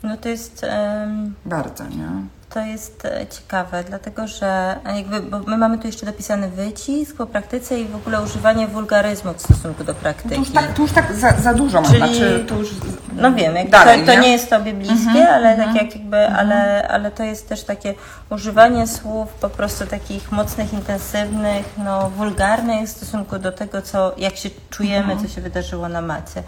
[0.03, 0.63] No to jest...
[0.63, 2.07] em, bardzo, nie?
[2.49, 7.25] To jest e, ciekawe, dlatego że jakby, bo my mamy tu jeszcze dopisany wycisk po
[7.25, 10.35] praktyce i w ogóle używanie wulgaryzmu w stosunku do praktyki.
[10.35, 12.69] To już tak, to już tak za, za dużo mam, Czyli- znaczy to już
[13.15, 16.27] No wiem, jakby dalej, to, to nie jest Tobie bliskie, Mhm, ale tak jak jakby,
[16.27, 17.93] ale, ale to jest też takie
[18.29, 24.35] używanie słów po prostu takich mocnych, intensywnych, no wulgarnych w stosunku do tego, co, jak
[24.35, 25.27] się czujemy, Mhm.
[25.27, 26.43] co się wydarzyło na macie.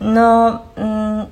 [0.00, 1.26] No, mm,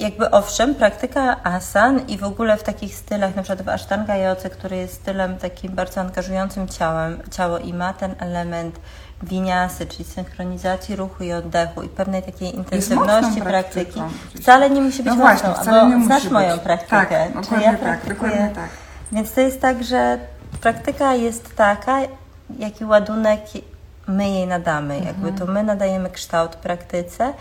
[0.00, 4.50] jakby owszem, praktyka asan i w ogóle w takich stylach, na przykład w Ashtanga Yoce,
[4.50, 8.80] który jest stylem takim bardzo angażującym ciałem, ciało i ma ten element
[9.22, 14.02] winiasy, czyli synchronizacji ruchu i oddechu i pewnej takiej intensywności praktyki.
[14.42, 16.32] Wcale nie musi być No właśnie, mocną, wcale bo nie znasz być.
[16.32, 17.06] moją praktykę.
[17.06, 18.68] Tak, dokładnie ja tak, dokładnie tak.
[19.12, 20.18] Więc to jest tak, że
[20.60, 21.98] praktyka jest taka,
[22.58, 23.40] jaki ładunek
[24.06, 27.32] my jej nadamy, jakby to my nadajemy kształt praktyce.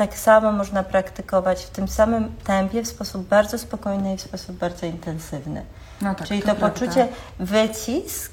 [0.00, 4.56] Tak samo można praktykować w tym samym tempie, w sposób bardzo spokojny i w sposób
[4.56, 5.62] bardzo intensywny.
[6.02, 7.08] No tak, Czyli to to, poczucie
[7.38, 8.32] wycisk,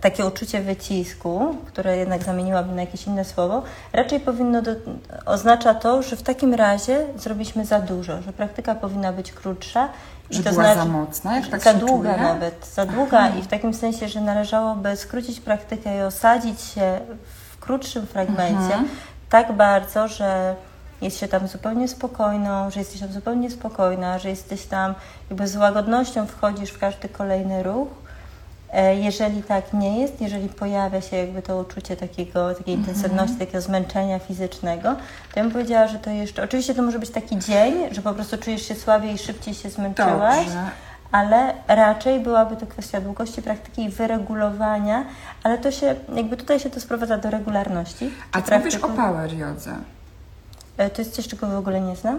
[0.00, 4.70] takie uczucie wycisku, które jednak zamieniłabym na jakieś inne słowo, raczej powinno do,
[5.26, 9.88] oznacza to, że w takim razie zrobiliśmy za dużo, że praktyka powinna być krótsza.
[10.30, 13.42] i Że to była znaczy, za mocna, jak tak za długa nawet, za długa i
[13.42, 17.00] w takim sensie, że należałoby skrócić praktykę i osadzić się
[17.52, 18.88] w krótszym fragmencie Mhm.
[19.30, 20.54] tak bardzo, że
[21.02, 24.94] jest się tam zupełnie spokojną, że jesteś tam zupełnie spokojna, że jesteś tam
[25.30, 27.88] jakby z łagodnością wchodzisz w każdy kolejny ruch.
[28.72, 32.78] E, Jeżeli tak nie jest, jeżeli pojawia się jakby to uczucie takiego, takiej Mhm.
[32.96, 34.88] intensywności, takiego zmęczenia fizycznego,
[35.34, 38.12] to ja bym powiedziała, że to jeszcze, oczywiście to może być taki dzień, że po
[38.14, 40.64] prostu czujesz się słabiej i szybciej się zmęczyłaś, Dobrze.
[41.12, 45.04] ale raczej byłaby to kwestia długości praktyki i wyregulowania,
[45.42, 48.10] ale to się, jakby tutaj się to sprowadza do regularności.
[48.32, 49.74] A co wiesz o praktyku- power jodze?
[50.76, 52.18] E, To jest coś, czego w ogóle nie znam.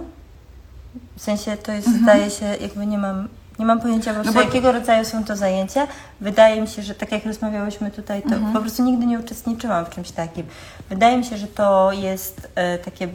[1.17, 2.03] W sensie to jest, Mhm.
[2.03, 3.27] zdaje się, jakby nie mam,
[3.59, 5.87] nie mam pojęcia po prostu, bo- jakiego rodzaju są to zajęcia.
[6.21, 8.53] Wydaje mi się, że tak jak rozmawiałyśmy tutaj, to Mhm.
[8.53, 10.45] po prostu nigdy nie uczestniczyłam w czymś takim.
[10.89, 13.07] Wydaje mi się, że to jest e, takie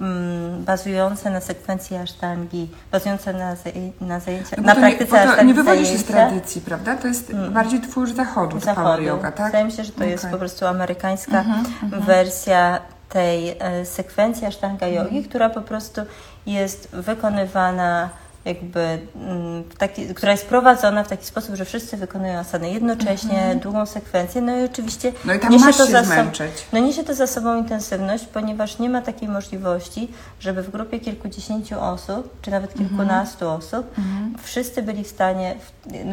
[0.00, 3.56] mm, bazujące na sekwencji asztangi, bazujące na,
[4.00, 6.96] na zajęcia, No na to nie, praktyce to asztangi nie wywodzi się z tradycji, prawda?
[6.96, 9.02] To jest bardziej twój zachodu, power zachodu.
[9.02, 9.46] yoga, tak?
[9.46, 10.32] Wydaje mi się, że to jest Okej.
[10.32, 11.64] po prostu amerykańska Mhm,
[12.02, 14.86] wersja tej e, sekwencji Ashtanga.
[14.86, 16.00] Yogi, która po prostu
[16.46, 18.10] jest wykonywana
[18.44, 18.80] jakby,
[19.16, 24.40] mm, taki, która jest prowadzona w taki sposób, że wszyscy wykonują asany jednocześnie, długą sekwencję,
[24.42, 25.12] no i oczywiście.
[25.24, 26.30] No i niesie to się za sobą-
[26.72, 30.08] no niesie to za sobą intensywność, ponieważ nie ma takiej możliwości,
[30.40, 32.88] żeby w grupie kilkudziesięciu osób, czy nawet Mhm.
[32.88, 33.94] kilkunastu osób,
[34.42, 35.54] wszyscy byli w stanie,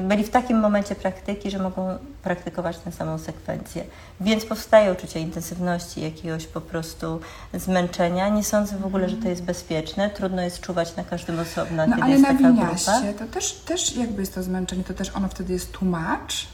[0.04, 3.84] byli w takim momencie praktyki, że mogą praktykować tę samą sekwencję.
[4.22, 7.20] Więc powstaje uczucie intensywności, jakiegoś po prostu
[7.54, 8.30] zmęczenia.
[8.30, 10.10] Nie sądzę w ogóle, że to jest bezpieczne.
[10.10, 12.66] Trudno jest czuwać na każdym osobno, No kiedy ale jest na taka grupa.
[12.68, 16.48] winiaście to też, też jakby jest to zmęczenie, to też ono wtedy jest tłumacz.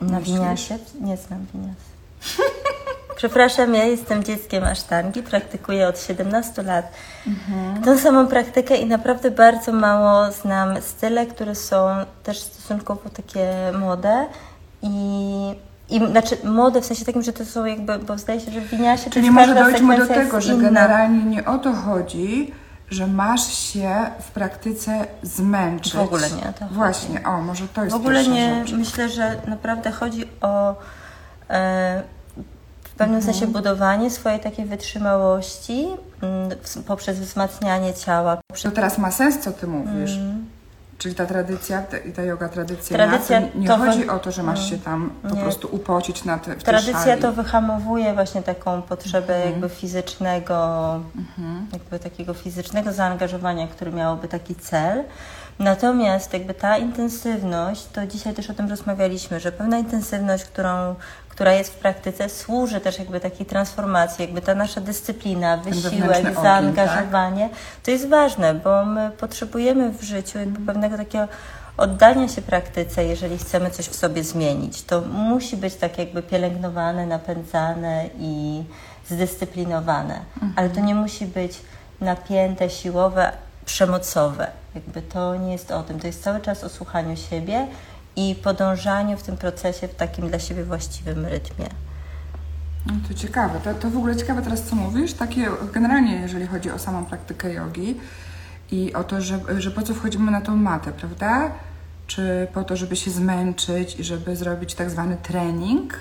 [0.00, 0.36] Na Myślisz?
[0.38, 0.78] winiasie?
[1.00, 1.76] Nie znam winias.
[3.16, 6.92] Przepraszam, ja jestem dzieckiem asztangi, praktykuję od 17 lat
[7.26, 7.82] Mhm.
[7.82, 11.86] tą samą praktykę i naprawdę bardzo mało znam style, które są
[12.22, 14.26] też stosunkowo takie młode
[14.82, 14.88] i,
[15.90, 18.68] i znaczy młode w sensie takim, że to są jakby, bo zdaje się, że w
[18.68, 20.62] winiasie to Czyli może dojdźmy do tego, że inna.
[20.62, 22.52] generalnie nie o to chodzi,
[22.90, 25.92] że masz się w praktyce zmęczyć.
[25.94, 26.74] W ogóle nie to chodzi.
[26.74, 28.72] Właśnie, o, może to jest W ogóle nie, rzecz.
[28.76, 30.74] myślę, że naprawdę chodzi o
[31.50, 32.02] e,
[32.84, 33.22] w pewnym Mhm.
[33.34, 35.86] sensie budowanie swojej takiej wytrzymałości
[36.22, 38.38] mm, w- poprzez wzmacnianie ciała.
[38.62, 40.18] To teraz ma sens, co ty mówisz.
[40.98, 43.06] Czyli ta tradycja ta- i ta yoga tradycyjna.
[43.06, 45.42] Tradycja nie to chodzi wy- o to, że masz się tam po Nie.
[45.42, 47.22] prostu upocić na te, w Tradycja szali.
[47.22, 49.50] to wyhamowuje właśnie taką potrzebę Mhm.
[49.52, 51.00] jakby fizycznego,
[51.72, 55.04] jakby takiego fizycznego zaangażowania, który miałoby taki cel.
[55.58, 60.94] Natomiast jakby ta intensywność, to dzisiaj też o tym rozmawialiśmy, że pewna intensywność, którą,
[61.38, 66.24] która jest w praktyce, służy też jakby takiej transformacji, jakby ta nasza dyscyplina, wysiłek, ogień,
[66.24, 66.42] tak?
[66.42, 67.50] zaangażowanie,
[67.82, 71.28] to jest ważne, bo my potrzebujemy w życiu jakby pewnego takiego
[71.76, 74.82] oddania się praktyce, jeżeli chcemy coś w sobie zmienić.
[74.82, 78.64] To musi być tak jakby pielęgnowane, napędzane i
[79.08, 80.20] zdyscyplinowane,
[80.56, 81.60] ale to nie musi być
[82.00, 83.32] napięte, siłowe,
[83.64, 84.50] przemocowe.
[84.74, 86.00] Jakby to nie jest o tym.
[86.00, 87.66] To jest cały czas o słuchaniu siebie
[88.18, 91.66] i podążaniu w tym procesie w takim dla siebie właściwym rytmie.
[92.86, 95.12] No to ciekawe, to, to w ogóle ciekawe teraz, co mówisz.
[95.12, 97.96] Takie generalnie, jeżeli chodzi o samą praktykę jogi
[98.70, 101.50] i o to, że, że po co wchodzimy na tą matę, prawda?
[102.06, 105.94] Czy po to, żeby się zmęczyć i żeby zrobić tak zwany trening?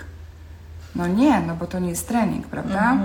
[0.95, 2.97] No nie, no bo to nie jest trening, prawda?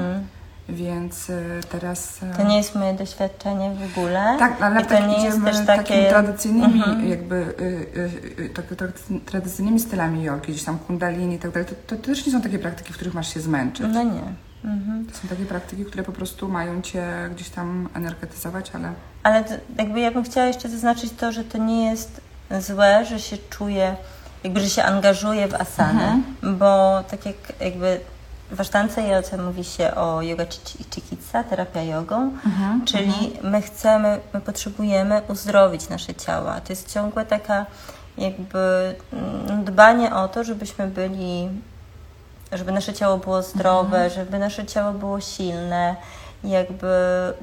[0.72, 2.22] Więc y, teraz...
[2.22, 2.36] y.
[2.36, 4.36] To nie jest moje doświadczenie w ogóle.
[4.38, 5.66] Tak, ale I to tak nie jest też takimi
[5.98, 6.08] takie...
[6.08, 7.08] tradycyjnymi, Mhm.
[7.08, 11.68] jakby y, y, y, tak, tradycy- tradycyjnymi stylami jogi, gdzieś tam kundalini i tak dalej,
[11.68, 13.86] to, to też nie są takie praktyki, w których masz się zmęczyć.
[13.92, 14.22] No nie.
[14.64, 15.06] Mhm.
[15.06, 19.54] To są takie praktyki, które po prostu mają cię gdzieś tam energetyzować, ale Ale to,
[19.78, 22.20] jakby ja bym chciała jeszcze zaznaczyć to, że to nie jest
[22.60, 23.96] złe, że się czuje,
[24.44, 26.58] jakby, że się angażuje w asany, Mhm.
[26.58, 28.00] bo tak jak jakby
[28.52, 34.20] w asztance jodze mówi się o yoga chi- chikitsa, terapia jogą, Mhm, czyli my chcemy,
[34.34, 36.60] my potrzebujemy uzdrowić nasze ciała.
[36.60, 37.66] To jest ciągłe taka
[38.18, 41.48] jakby mm, dbanie o to, żebyśmy byli
[42.52, 45.96] żeby nasze ciało było zdrowe, żeby nasze ciało było silne.
[46.44, 46.86] Jakby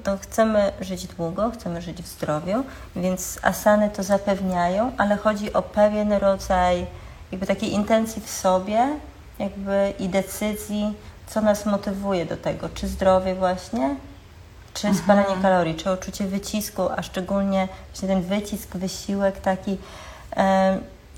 [0.06, 2.64] no, chcemy żyć długo, chcemy żyć w zdrowiu,
[2.96, 6.86] więc asany to zapewniają, ale chodzi o pewien rodzaj
[7.32, 8.88] jakby takiej intencji w sobie
[9.40, 10.94] jakby i decyzji,
[11.28, 13.96] co nas motywuje do tego, czy zdrowie właśnie,
[14.74, 19.78] czy spalanie kalorii, czy uczucie wycisku, a szczególnie właśnie ten wycisk, wysiłek taki.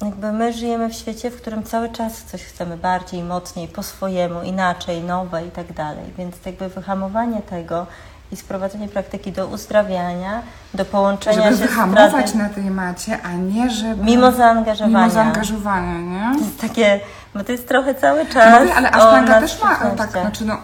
[0.01, 4.41] jakby my żyjemy w świecie, w którym cały czas coś chcemy bardziej, mocniej, po swojemu,
[4.41, 6.05] inaczej, nowe i tak dalej.
[6.17, 7.87] Więc jakby wyhamowanie tego
[8.31, 10.41] i sprowadzenie praktyki do uzdrawiania,
[10.73, 14.03] do połączenia Żeby się z wyhamować trady- na tej macie, a nie żeby...
[14.03, 14.97] Mimo zaangażowania.
[14.99, 16.39] Mimo zaangażowania, nie?
[16.39, 16.99] To jest takie,
[17.35, 18.59] bo to jest trochę cały czas.
[18.59, 20.11] Mówię, ale asztanga też ma, nadprzyjemnościach.
[20.11, 20.57] tak, znaczy no,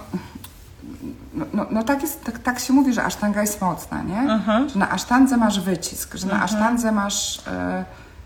[1.34, 4.20] no, no, no tak, jest, tak, tak się mówi, że asztanga jest mocna, nie?
[4.34, 4.70] Mhm.
[4.70, 7.86] Że na asztandze masz wycisk, że na asztandze masz, e,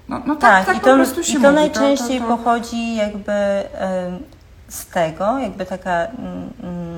[0.09, 1.55] no, no tak, Tak, tak, i po to, prostu się i to mówi.
[1.55, 3.33] najczęściej to, to, pochodzi jakby
[4.69, 6.90] z tego, jakby taka, mm, mm,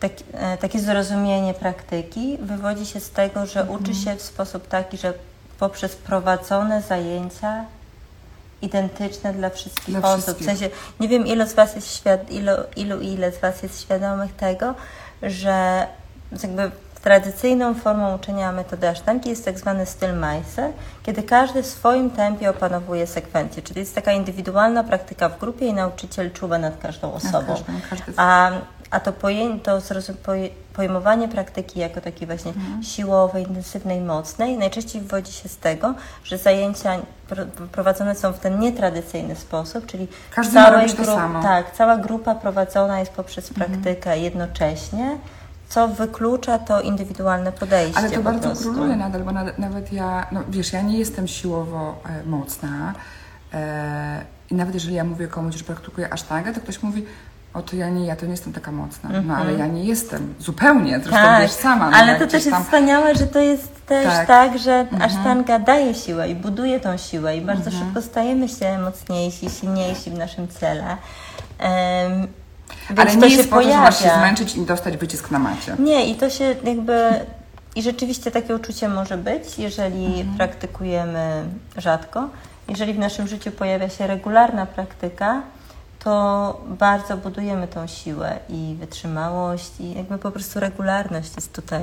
[0.00, 3.80] tak, e, takie zrozumienie praktyki wywodzi się z tego, że Mhm.
[3.82, 5.12] uczy się w sposób taki, że
[5.58, 7.64] poprzez prowadzone zajęcia
[8.62, 10.22] identyczne dla wszystkich Dla osób.
[10.22, 10.46] wszystkich.
[10.46, 13.80] W sensie, nie wiem ilu z Was jest świad- ilu, ilu ile z Was jest
[13.82, 14.74] świadomych tego,
[15.22, 15.86] że
[16.42, 16.70] jakby
[17.02, 20.70] tradycyjną formą uczenia metody asztanki jest tak zwany styl Meiser,
[21.02, 25.72] kiedy każdy w swoim tempie opanowuje sekwencję, czyli jest taka indywidualna praktyka w grupie i
[25.72, 27.46] nauczyciel czuwa nad każdą osobą.
[27.46, 28.50] każdą, każdy- A,
[28.90, 29.80] a to, poję, to
[30.72, 32.82] pojmowanie praktyki jako takiej właśnie Mhm.
[32.82, 36.90] siłowej, intensywnej, mocnej najczęściej wywodzi się z tego, że zajęcia
[37.28, 41.42] pro, prowadzone są w ten nietradycyjny sposób, czyli Każdy całej grup- samo.
[41.42, 43.70] Tak, cała grupa prowadzona jest poprzez Mhm.
[43.70, 45.18] praktykę jednocześnie,
[45.68, 47.98] co wyklucza to indywidualne podejście.
[47.98, 48.64] Ale to bardzo prostu.
[48.72, 52.94] króluje nadal, bo nawet, nawet ja, no wiesz, ja nie jestem siłowo e, mocna
[53.54, 57.06] e, i nawet jeżeli ja mówię komuś, że praktykuję asztangę, to ktoś mówi,
[57.54, 59.10] o to ja nie, ja to nie jestem taka mocna.
[59.24, 61.34] No ale ja nie jestem zupełnie, zresztą Mhm.
[61.34, 61.90] Tak, wiesz sama.
[61.90, 64.26] no, ale to też jest tam- wspaniałe, że to jest też Tak.
[64.26, 67.84] tak, że asztanga daje siłę i buduje tą siłę i bardzo Mhm.
[67.84, 70.84] szybko stajemy się mocniejsi, silniejsi w naszym cele.
[71.60, 72.26] Um,
[72.98, 75.76] Ale nie jest po to, że masz się zmęczyć i dostać wycisk na macie.
[75.78, 77.10] Nie, i to się jakby.
[77.76, 80.36] I rzeczywiście takie uczucie może być, jeżeli Mhm.
[80.36, 81.42] praktykujemy
[81.76, 82.28] rzadko.
[82.68, 85.42] Jeżeli w naszym życiu pojawia się regularna praktyka,
[86.04, 91.82] to bardzo budujemy tą siłę i wytrzymałość, i jakby po prostu regularność jest tutaj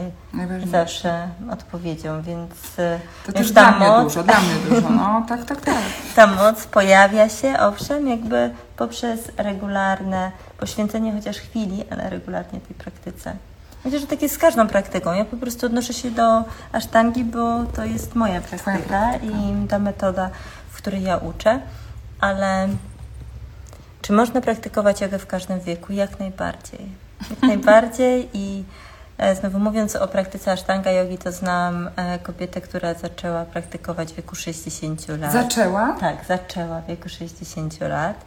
[0.72, 5.24] zawsze odpowiedzią, więc, e, To też ta dla mnie moc, dużo, dla mnie dużo, no
[5.30, 5.76] tak, tak, tak.
[6.16, 13.36] ta moc pojawia się, owszem, jakby poprzez regularne poświęcenie chociaż chwili, ale regularnie tej praktyce.
[13.86, 15.14] Myślę, że tak jest z każdą praktyką.
[15.14, 19.16] Ja po prostu odnoszę się do asztangi, bo to jest moja praktyka.
[19.16, 20.30] i ta metoda,
[20.70, 21.60] w której ja uczę,
[22.20, 22.68] ale
[24.08, 25.94] czy można praktykować jogę w każdym wieku?
[25.94, 26.92] Jak najbardziej.
[27.30, 28.64] Jak najbardziej i
[29.18, 34.16] e, znowu mówiąc o praktyce asztanga jogi, to znam e, kobietę, która zaczęła praktykować w
[34.16, 35.32] wieku 60 lat.
[35.32, 35.98] Zaczęła?
[36.00, 38.26] Tak, zaczęła w wieku 60 lat.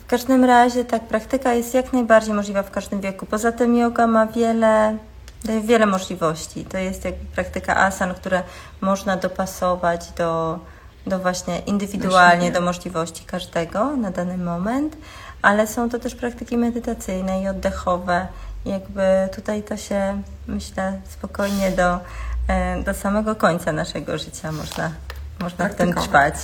[0.00, 3.26] W każdym razie tak, praktyka jest jak najbardziej możliwa w każdym wieku.
[3.26, 4.96] Poza tym yoga ma wiele,
[5.44, 6.64] daje wiele możliwości.
[6.64, 8.42] To jest jakby praktyka asan, które
[8.80, 10.58] można dopasować do,
[11.06, 14.96] do właśnie indywidualnie do możliwości każdego na dany moment,
[15.42, 18.26] ale są to też praktyki medytacyjne i oddechowe.
[18.64, 22.00] Jakby tutaj to się, myślę, spokojnie do,
[22.48, 24.92] e, do samego końca naszego życia można,
[25.40, 26.34] można w tym trwać.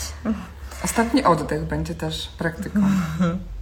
[0.84, 2.80] Ostatni oddech będzie też praktyką.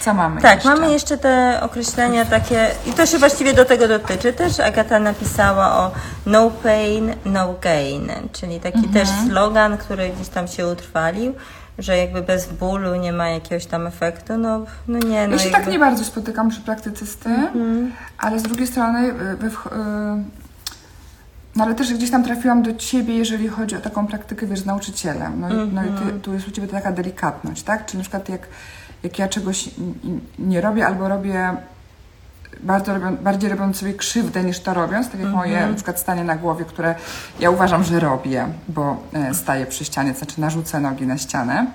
[0.00, 0.68] Co mamy Tak, jeszcze?
[0.68, 4.60] mamy jeszcze te określenia takie, i to się właściwie do tego dotyczy też.
[4.60, 5.90] Agata napisała o
[6.26, 8.94] no pain, no gain, czyli taki Mhm.
[8.94, 11.34] też slogan, który gdzieś tam się utrwalił,
[11.78, 14.38] że jakby bez bólu nie ma jakiegoś tam efektu.
[14.38, 15.50] No, no nie, no Ja się jakby...
[15.64, 17.92] tak nie bardzo spotykam przy praktyce z tym, Mhm.
[18.18, 20.24] ale z drugiej strony, y, we wch- y,
[21.56, 24.66] no ale też gdzieś tam trafiłam do ciebie, jeżeli chodzi o taką praktykę, wiesz, z
[24.66, 25.40] nauczycielem.
[25.40, 26.12] No, i no i Mhm.
[26.12, 27.86] ty, tu jest u ciebie taka delikatność, tak?
[27.86, 28.40] Czyli na przykład jak,
[29.06, 29.70] jak ja czegoś
[30.38, 31.50] nie robię albo robię
[32.62, 35.70] bardzo robią, bardziej robiąc sobie krzywdę niż to robiąc, tak jak moje Mhm.
[35.70, 36.94] na przykład stanie na głowie, które
[37.40, 41.66] ja uważam, że robię, bo e, staję przy ścianie, to znaczy narzucę nogi na ścianę.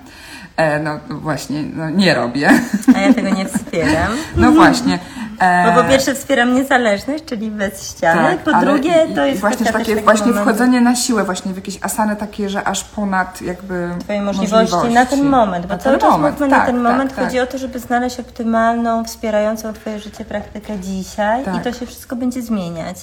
[0.56, 2.50] E, no właśnie, no, nie robię.
[2.94, 4.12] A ja tego nie wspieram.
[4.36, 4.98] No właśnie.
[5.42, 9.40] E, Bo po pierwsze wspieram niezależność, czyli bez ściany, po Tak, ale drugie to jest
[9.40, 13.42] właśnie takie właśnie moment wchodzenie na siłę właśnie w jakieś asany takie, że aż ponad
[13.42, 16.82] jakby Twojej możliwości, na ten moment, bo Na cały czas moment, mówmy na tak, ten
[16.82, 17.14] tak, moment.
[17.14, 17.24] tak.
[17.24, 21.56] Chodzi o to, żeby znaleźć optymalną, wspierającą Twoje życie praktykę dzisiaj Tak.
[21.56, 22.96] i to się wszystko będzie zmieniać.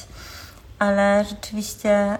[0.79, 2.17] Ale rzeczywiście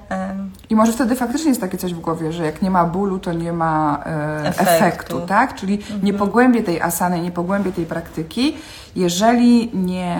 [0.69, 3.33] I może wtedy faktycznie jest takie coś w głowie, że jak nie ma bólu, to
[3.33, 4.73] nie ma e, Efektu.
[4.73, 5.21] efektu.
[5.21, 5.55] tak?
[5.55, 8.57] Czyli nie pogłębię tej asany, nie pogłębię tej praktyki,
[8.95, 10.17] jeżeli nie...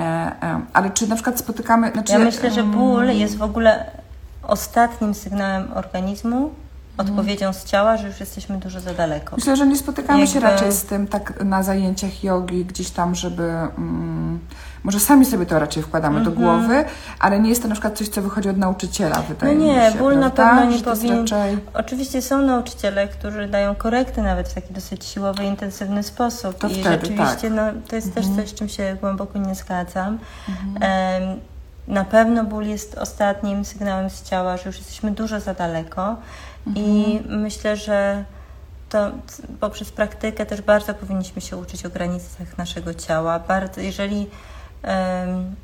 [0.73, 1.91] Ale czy na przykład spotykamy...
[1.91, 3.91] Znaczy, ja myślę, że ból jest w ogóle
[4.43, 6.51] ostatnim sygnałem organizmu,
[7.01, 9.35] odpowiedzią z ciała, że już jesteśmy dużo za daleko.
[9.35, 13.15] Myślę, że nie spotykamy się Jakby- raczej z tym tak na zajęciach jogi, gdzieś tam,
[13.15, 13.43] żeby.
[13.43, 14.39] Mm,
[14.83, 16.85] może sami sobie to raczej wkładamy do głowy,
[17.19, 19.25] ale nie jest to na przykład coś, co wychodzi od nauczyciela, Mhm.
[19.29, 19.97] No wydaje mi nie, się.
[19.97, 21.19] ból na pewno nie powinien.
[21.19, 21.57] Raczej...
[21.73, 26.57] Oczywiście są nauczyciele, którzy dają korekty nawet w taki dosyć siłowy, intensywny sposób.
[26.57, 27.05] To I wtedy, tak.
[27.07, 30.19] rzeczywiście no, to jest też coś, z czym się głęboko nie zgadzam.
[30.81, 31.39] Em,
[31.87, 36.15] na pewno ból jest ostatnim sygnałem z ciała, że już jesteśmy dużo za daleko
[36.75, 38.25] i myślę, że
[38.89, 39.11] to
[39.59, 43.39] poprzez praktykę też bardzo powinniśmy się uczyć o granicach naszego ciała.
[43.39, 44.27] Bardzo, jeżeli
[44.81, 45.55] em,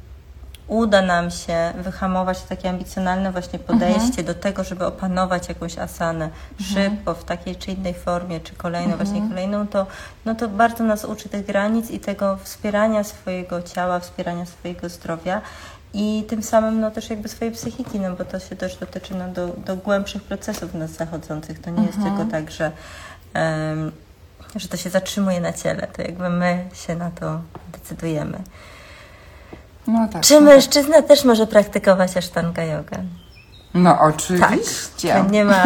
[0.68, 6.30] uda nam się wyhamować takie ambicjonalne właśnie podejście do tego, żeby opanować jakąś asanę
[6.62, 9.88] szybko, w takiej czy innej formie, czy kolejną, właśnie kolejną, to,
[10.26, 15.41] no to bardzo nas uczy tych granic i tego wspierania swojego ciała, wspierania swojego zdrowia
[15.96, 19.28] i tym samym no też jakby swojej psychiki, no bo to się też dotyczy no,
[19.28, 21.60] do, do głębszych procesów w nas zachodzących.
[21.60, 22.72] To nie jest tylko tak, że,
[23.34, 23.91] em,
[24.56, 27.41] że to się zatrzymuje na ciele, to jakby my się na to
[27.72, 28.39] decydujemy.
[29.88, 30.22] No tak.
[30.22, 30.50] Czy no, tak.
[30.50, 33.04] mężczyzna też może praktykować asztanga jogę?
[33.74, 35.14] no oczywiście.
[35.14, 35.64] To nie ma,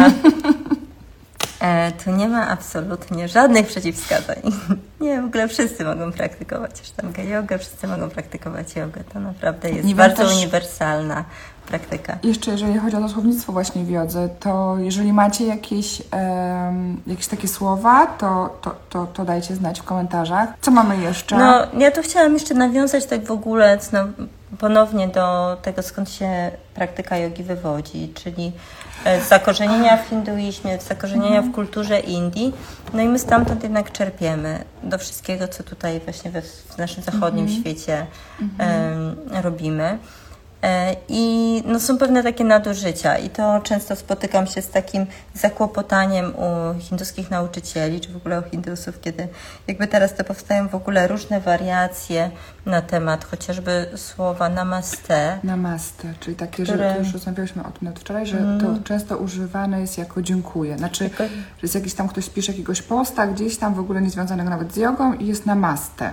[1.60, 4.36] e, tu nie ma absolutnie żadnych przeciwwskazań.
[5.00, 9.04] Nie, w ogóle wszyscy mogą praktykować asztanga jogę, wszyscy mogą praktykować jogę.
[9.12, 11.24] To naprawdę jest bardzo też- uniwersalna
[11.70, 12.18] praktyka.
[12.22, 17.26] Jeszcze jeżeli chodzi o to słownictwo właśnie w jodze, to jeżeli macie jakieś, em, jakieś
[17.26, 20.48] takie słowa, to, to, to, to dajcie znać w komentarzach.
[20.60, 21.36] Co mamy jeszcze?
[21.36, 23.98] No, ja tu chciałam jeszcze nawiązać tak w ogóle no,
[24.58, 28.52] ponownie do tego, skąd się praktyka jogi wywodzi, czyli
[29.28, 32.52] zakorzenienia w hinduizmie, zakorzenienia w kulturze Indii.
[32.94, 37.48] No i my stamtąd jednak czerpiemy do wszystkiego, co tutaj właśnie we, w naszym zachodnim
[37.48, 38.06] świecie
[38.58, 39.98] em, robimy.
[40.62, 46.32] E, I no, są pewne takie nadużycia i to często spotykam się z takim zakłopotaniem
[46.36, 49.28] u hinduskich nauczycieli, czy w ogóle u hindusów, kiedy
[49.66, 52.30] jakby teraz to powstają w ogóle różne wariacje
[52.66, 55.38] na temat chociażby słowa namaste.
[55.44, 56.90] Namaste, czyli takie, Które- Mhm.
[56.90, 60.78] że to już rozmawiałyśmy o tym nawet wczoraj, że to często używane jest jako dziękuję.
[60.78, 64.50] Znaczy, Jako- że jest jakiś tam ktoś pisze jakiegoś posta gdzieś tam w ogóle niezwiązanego
[64.50, 66.10] nawet z jogą i jest namaste.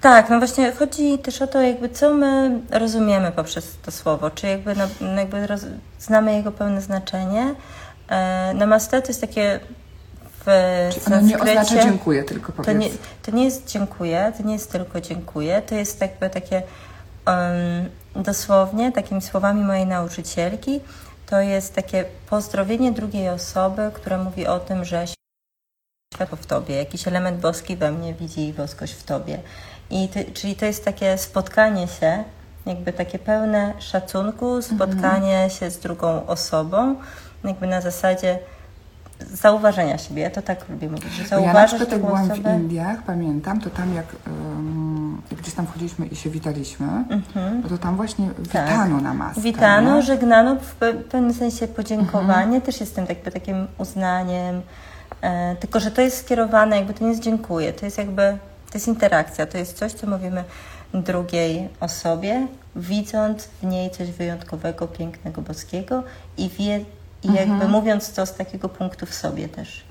[0.00, 4.46] Tak, no właśnie chodzi też o to, jakby co my rozumiemy poprzez to słowo, czy
[4.46, 4.84] jakby, no,
[5.16, 5.60] jakby roz,
[5.98, 7.54] znamy jego pełne znaczenie.
[8.08, 9.60] E, namaste to jest takie
[10.46, 10.50] w
[10.92, 12.78] Czyli ono nie oznacza dziękuję, tylko To powiedz.
[12.78, 12.88] nie,
[13.22, 16.62] to nie jest dziękuję, to nie jest tylko dziękuję, to jest jakby takie
[17.26, 20.80] em, dosłownie, takimi słowami mojej nauczycielki,
[21.26, 25.04] to jest takie pozdrowienie drugiej osoby, która mówi o tym, że
[26.14, 29.38] światło w tobie, jakiś element boski we mnie widzi boskość w tobie.
[29.90, 32.24] I ty, czyli to jest takie spotkanie się,
[32.66, 36.96] jakby takie pełne szacunku, spotkanie się z drugą osobą,
[37.44, 38.38] jakby na zasadzie
[39.32, 40.22] zauważenia siebie.
[40.22, 42.54] Ja to tak lubię mówić, że Bo ja na zauważasz byłam w osobę.
[42.56, 46.86] Indiach, pamiętam, to tam jak, um, gdzieś tam wchodziliśmy i się witaliśmy,
[47.62, 49.40] no to tam właśnie witano namaste.
[49.40, 50.02] Witano, nie?
[50.02, 54.62] żegnano, w pe- pewnym sensie podziękowanie też jest tym jakby takim uznaniem,
[55.20, 58.38] e, tylko że to jest skierowane, jakby to nie jest dziękuję, to jest jakby,
[58.70, 60.44] to jest interakcja, to jest coś, co mówimy
[60.94, 62.46] drugiej osobie,
[62.76, 66.02] widząc w niej coś wyjątkowego, pięknego, boskiego
[66.38, 66.84] i wie,
[67.22, 69.84] i jakby mówiąc to z takiego punktu w sobie też,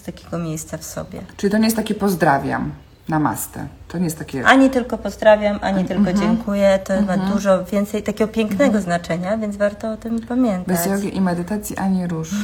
[0.00, 1.20] z takiego miejsca w sobie.
[1.36, 2.72] Czyli to nie jest takie pozdrawiam,
[3.08, 3.66] namaste.
[3.88, 4.46] To nie jest takie...
[4.46, 6.18] Ani tylko pozdrawiam, ani tylko Mhm.
[6.20, 6.78] dziękuję.
[6.84, 10.76] To ma dużo więcej takiego pięknego znaczenia, więc warto o tym pamiętać.
[10.76, 12.30] Bez jogi i medytacji ani rusz.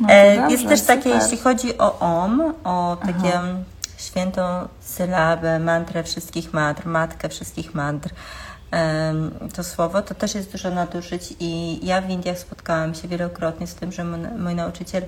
[0.00, 1.22] No E, dobrze, jest też takie, super.
[1.22, 3.64] jeśli chodzi o OM, o takie mm,
[4.06, 8.10] świętą sylabę, mantrę wszystkich mantr, matkę wszystkich mantr,
[9.54, 13.74] to słowo, to też jest dużo nadużyć i ja w Indiach spotkałam się wielokrotnie z
[13.74, 14.04] tym, że
[14.38, 15.02] mój nauczyciel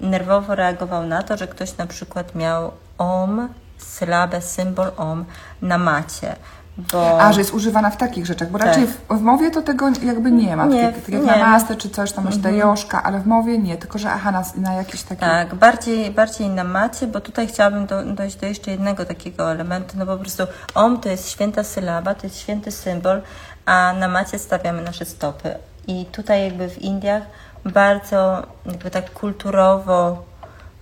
[0.00, 3.48] nerwowo reagował na to, że ktoś na przykład miał OM,
[3.78, 5.24] sylabę, symbol OM
[5.62, 6.36] na macie.
[6.78, 7.20] Bo...
[7.20, 8.68] A, że jest używana w takich rzeczach, bo Tak.
[8.68, 10.66] raczej w, w mowie to tego jakby nie ma.
[10.66, 11.32] Nie, tak, tak jak nie.
[11.32, 11.40] Mhm.
[11.40, 14.72] namaste czy coś tam, jeszcze joszka, ale w mowie nie, tylko że aha, na, na
[14.74, 15.20] jakieś takie...
[15.20, 19.94] Tak, bardziej, bardziej na macie, bo tutaj chciałabym do, dojść do jeszcze jednego takiego elementu,
[19.98, 20.42] no po prostu
[20.74, 23.22] OM to jest święta sylaba, to jest święty symbol,
[23.66, 25.54] a na macie stawiamy nasze stopy.
[25.86, 27.22] I tutaj jakby w Indiach
[27.64, 30.22] bardzo jakby tak kulturowo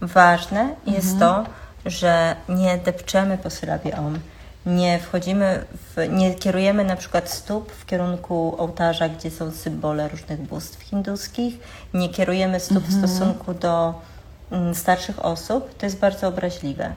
[0.01, 1.45] ważne jest to,
[1.87, 4.19] że nie depczemy po sylabie OM.
[4.67, 5.65] Nie wchodzimy,
[5.97, 11.55] w, nie kierujemy na przykład stóp w kierunku ołtarza, gdzie są symbole różnych bóstw hinduskich.
[11.95, 13.95] Nie kierujemy stóp w stosunku do
[14.51, 15.79] mm, starszych osób.
[15.79, 16.93] To jest bardzo obraźliwe.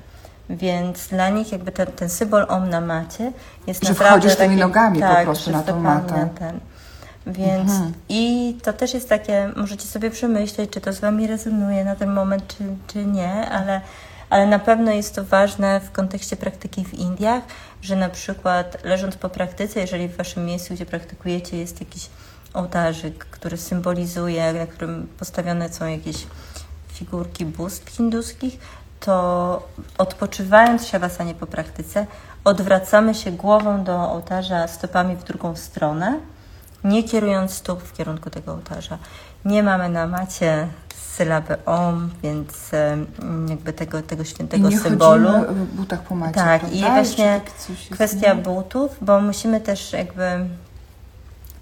[0.50, 3.32] Więc dla nich jakby ten, ten symbol Om na macie
[3.68, 6.30] jest Że naprawdę wchodzisz tymi taki- nogami po tak, prostu że na tą matę.
[6.40, 6.60] ten.
[7.28, 7.72] Więc
[8.10, 12.10] i to też jest takie, możecie sobie przemyśleć, czy to z Wami rezonuje na ten
[12.14, 13.82] moment, czy, czy nie, ale,
[14.30, 17.44] ale na pewno jest to ważne w kontekście praktyki w Indiach,
[17.82, 22.10] że na przykład leżąc po praktyce, jeżeli w Waszym miejscu, gdzie praktykujecie, jest jakiś
[22.54, 26.16] ołtarzyk, który symbolizuje, na którym postawione są jakieś
[26.94, 28.60] figurki bóstw hinduskich,
[29.00, 29.68] to
[29.98, 32.06] odpoczywając siawasanie po praktyce,
[32.44, 36.20] odwracamy się głową do ołtarza stopami w drugą stronę,
[36.84, 38.98] nie kierując stóp w kierunku tego ołtarza.
[39.46, 40.68] Nie mamy na macie
[41.20, 42.72] sylaby OM, więc
[43.50, 45.30] jakby tego, tego I świętego nie symbolu.
[45.50, 46.78] w butach po macie, Tak, prawda?
[46.78, 47.42] i właśnie
[47.92, 48.42] kwestia nie?
[48.42, 50.24] butów, bo musimy też jakby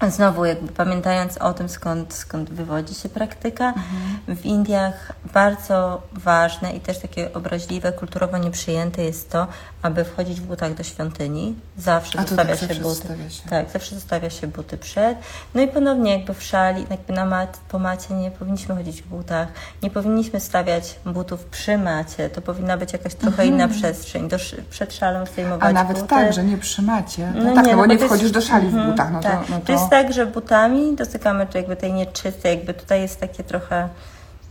[0.09, 4.37] znowu jakby pamiętając o tym, skąd, skąd wywodzi się praktyka, Mhm.
[4.37, 9.47] w Indiach bardzo ważne i też takie obraźliwe, kulturowo nieprzyjęte jest to,
[9.81, 11.55] aby wchodzić w butach do świątyni.
[11.77, 12.95] Zawsze zostawia tak, się zawsze buty.
[12.95, 13.49] zostawia się.
[13.49, 15.17] Tak, zawsze zostawia się buty przed.
[15.55, 19.07] No i ponownie jakby w szali, jakby na mat, po macie nie powinniśmy chodzić w
[19.07, 19.47] butach,
[19.83, 24.29] nie powinniśmy stawiać butów przy macie, to powinna być jakaś trochę inna przestrzeń.
[24.29, 24.37] Do,
[24.69, 25.77] przed szalą zdejmować Mhm.
[25.77, 26.09] A nawet buty.
[26.09, 27.31] tak, że nie przy macie.
[27.35, 28.91] No, No tak, nie, no bo no nie to jest- wchodzisz do szali w Mhm,
[28.91, 29.49] butach, no to, tak.
[29.49, 29.86] no to...
[29.91, 33.89] Jest tak, że butami dotykamy jakby tej nieczystej, jakby tutaj jest takie trochę,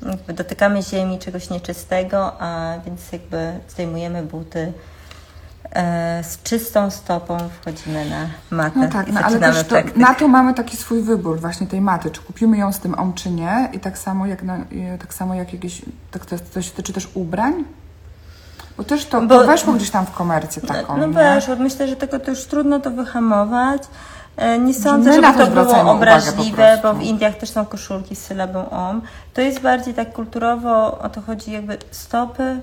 [0.06, 4.72] jakby dotykamy ziemi, czegoś nieczystego, a więc jakby zdejmujemy buty
[5.72, 8.26] e, z czystą stopą, wchodzimy na
[8.56, 11.80] matę No tak, no, ale też to, na to mamy taki swój wybór właśnie tej
[11.80, 14.58] maty, czy kupimy ją z tym om, czy nie i tak samo jak, na,
[15.00, 17.64] tak samo jak jakieś, tak to, to się tyczy też ubrań,
[18.76, 21.12] bo też to, Bo- to weszło gdzieś tam w komercję taką, No nie?
[21.12, 23.82] weszło, myślę, że tego to już trudno to wyhamować.
[24.36, 28.22] E, Nie sądzę, my żeby to było obraźliwe, bo w Indiach też są koszulki z
[28.24, 29.02] sylabą OM.
[29.34, 32.60] To jest bardziej tak kulturowo, o to chodzi jakby stopy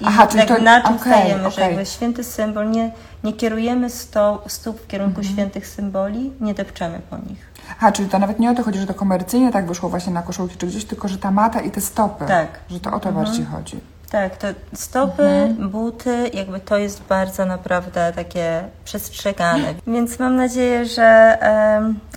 [0.00, 1.64] i Aha, czyli tak to- na czym okej, stajemy, że okej.
[1.64, 2.90] jakby święty symbol, nie,
[3.24, 5.34] nie kierujemy sto, stóp w kierunku Mhm.
[5.34, 7.46] świętych symboli, nie depczemy po nich.
[7.78, 10.22] Aha, czyli to nawet nie o to chodzi, że to komercyjnie tak wyszło właśnie na
[10.22, 12.48] koszulki czy gdzieś, tylko że ta mata i te stopy, Tak.
[12.70, 13.80] że to o to bardziej chodzi.
[14.16, 15.68] Tak, to stopy, Mhm.
[15.70, 19.74] buty, jakby to jest bardzo naprawdę takie przestrzegane.
[19.86, 21.38] Więc mam nadzieję, że,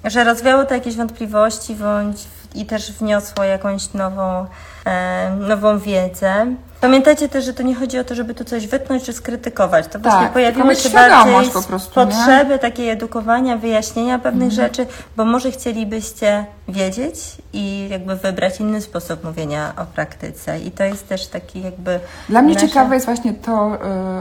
[0.05, 2.17] że rozwiało to jakieś wątpliwości bądź
[2.55, 4.45] i też wniosło jakąś nową,
[5.39, 6.45] nową wiedzę.
[6.81, 9.87] Pamiętajcie też, że to nie chodzi o to, żeby tu coś wytnąć czy skrytykować.
[9.87, 12.05] To właśnie Tak, mieć się bardziej po prostu, nie?
[12.05, 12.25] Mhm.
[12.27, 14.85] potrzeby takiej edukowania, wyjaśnienia pewnych rzeczy,
[15.17, 20.59] bo może chcielibyście wiedzieć i jakby wybrać inny sposób mówienia o praktyce.
[20.59, 21.99] I to jest też taki jakby
[22.29, 23.75] Dla mnie ciekawe jest właśnie to,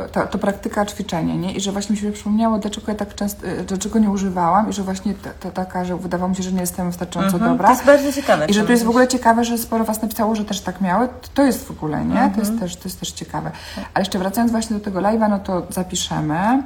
[0.06, 1.52] y, to, to praktyka ćwiczenia, nie?
[1.52, 4.72] I że właśnie mi się przypomniało, dlaczego ja tak często, y, dlaczego nie używałam i
[4.72, 7.68] że właśnie to, to taka, że wydawało mi się, że nie jestem wystarczająco Mhm, dobra.
[7.68, 8.46] To jest bardzo ciekawe.
[8.46, 11.08] I że to jest w ogóle ciekawe, że sporo Was napisało, że też tak miały.
[11.34, 12.20] To, jest w ogóle, nie?
[12.20, 12.47] Mhm.
[12.48, 13.50] Jest też, to jest też ciekawe.
[13.94, 16.62] Ale jeszcze wracając właśnie do tego live'a, no to zapiszemy.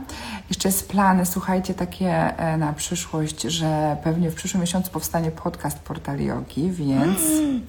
[0.48, 5.78] Jeszcze jest plany, słuchajcie, takie e, na przyszłość, że pewnie w przyszłym miesiącu powstanie podcast
[5.78, 7.18] Portal Jogi, więc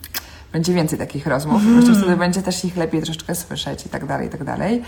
[0.54, 1.64] będzie więcej takich rozmów.
[1.64, 4.84] Myślę, że wtedy będzie też ich lepiej troszeczkę słyszeć i tak dalej, i tak dalej.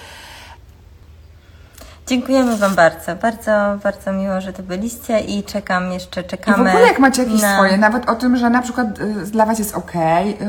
[2.08, 3.16] Dziękujemy Wam bardzo.
[3.16, 3.52] Bardzo,
[3.84, 6.70] bardzo miło, że tu byliście i czekam jeszcze, I w czekamy.
[6.70, 7.56] ogóle jak macie jakieś na...
[7.56, 9.92] swoje, nawet o tym, że na przykład y, dla Was jest ok,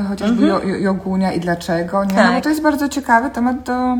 [0.09, 2.13] chociażby jo, jo, jogunia i dlaczego, nie?
[2.13, 2.43] No bo Tak.
[2.43, 3.97] to jest bardzo ciekawy temat do,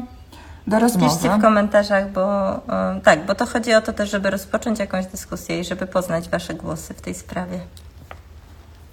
[0.67, 1.13] do rozmowy.
[1.15, 5.05] Piszcie w komentarzach, bo e, tak, bo to chodzi o to też, żeby rozpocząć jakąś
[5.05, 7.59] dyskusję i żeby poznać Wasze głosy w tej sprawie.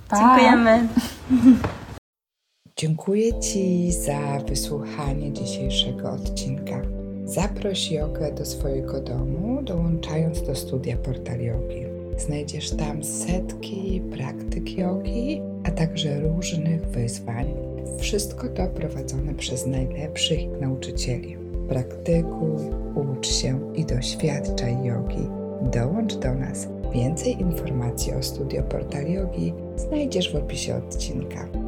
[0.08, 0.16] Pa.
[0.16, 0.88] Dziękujemy.
[2.76, 7.03] Dziękuję Ci za wysłuchanie dzisiejszego odcinka.
[7.24, 11.84] Zaproś jogę do swojego domu, dołączając do studia Portal Jogi.
[12.18, 17.54] Znajdziesz tam setki praktyk jogi, a także różnych wyzwań.
[17.98, 21.36] Wszystko to prowadzone przez najlepszych nauczycieli.
[21.68, 22.56] Praktykuj,
[22.94, 25.28] ucz się i doświadczaj jogi.
[25.72, 26.68] Dołącz do nas.
[26.94, 31.63] Więcej informacji o studio Portal Jogi znajdziesz w opisie odcinka.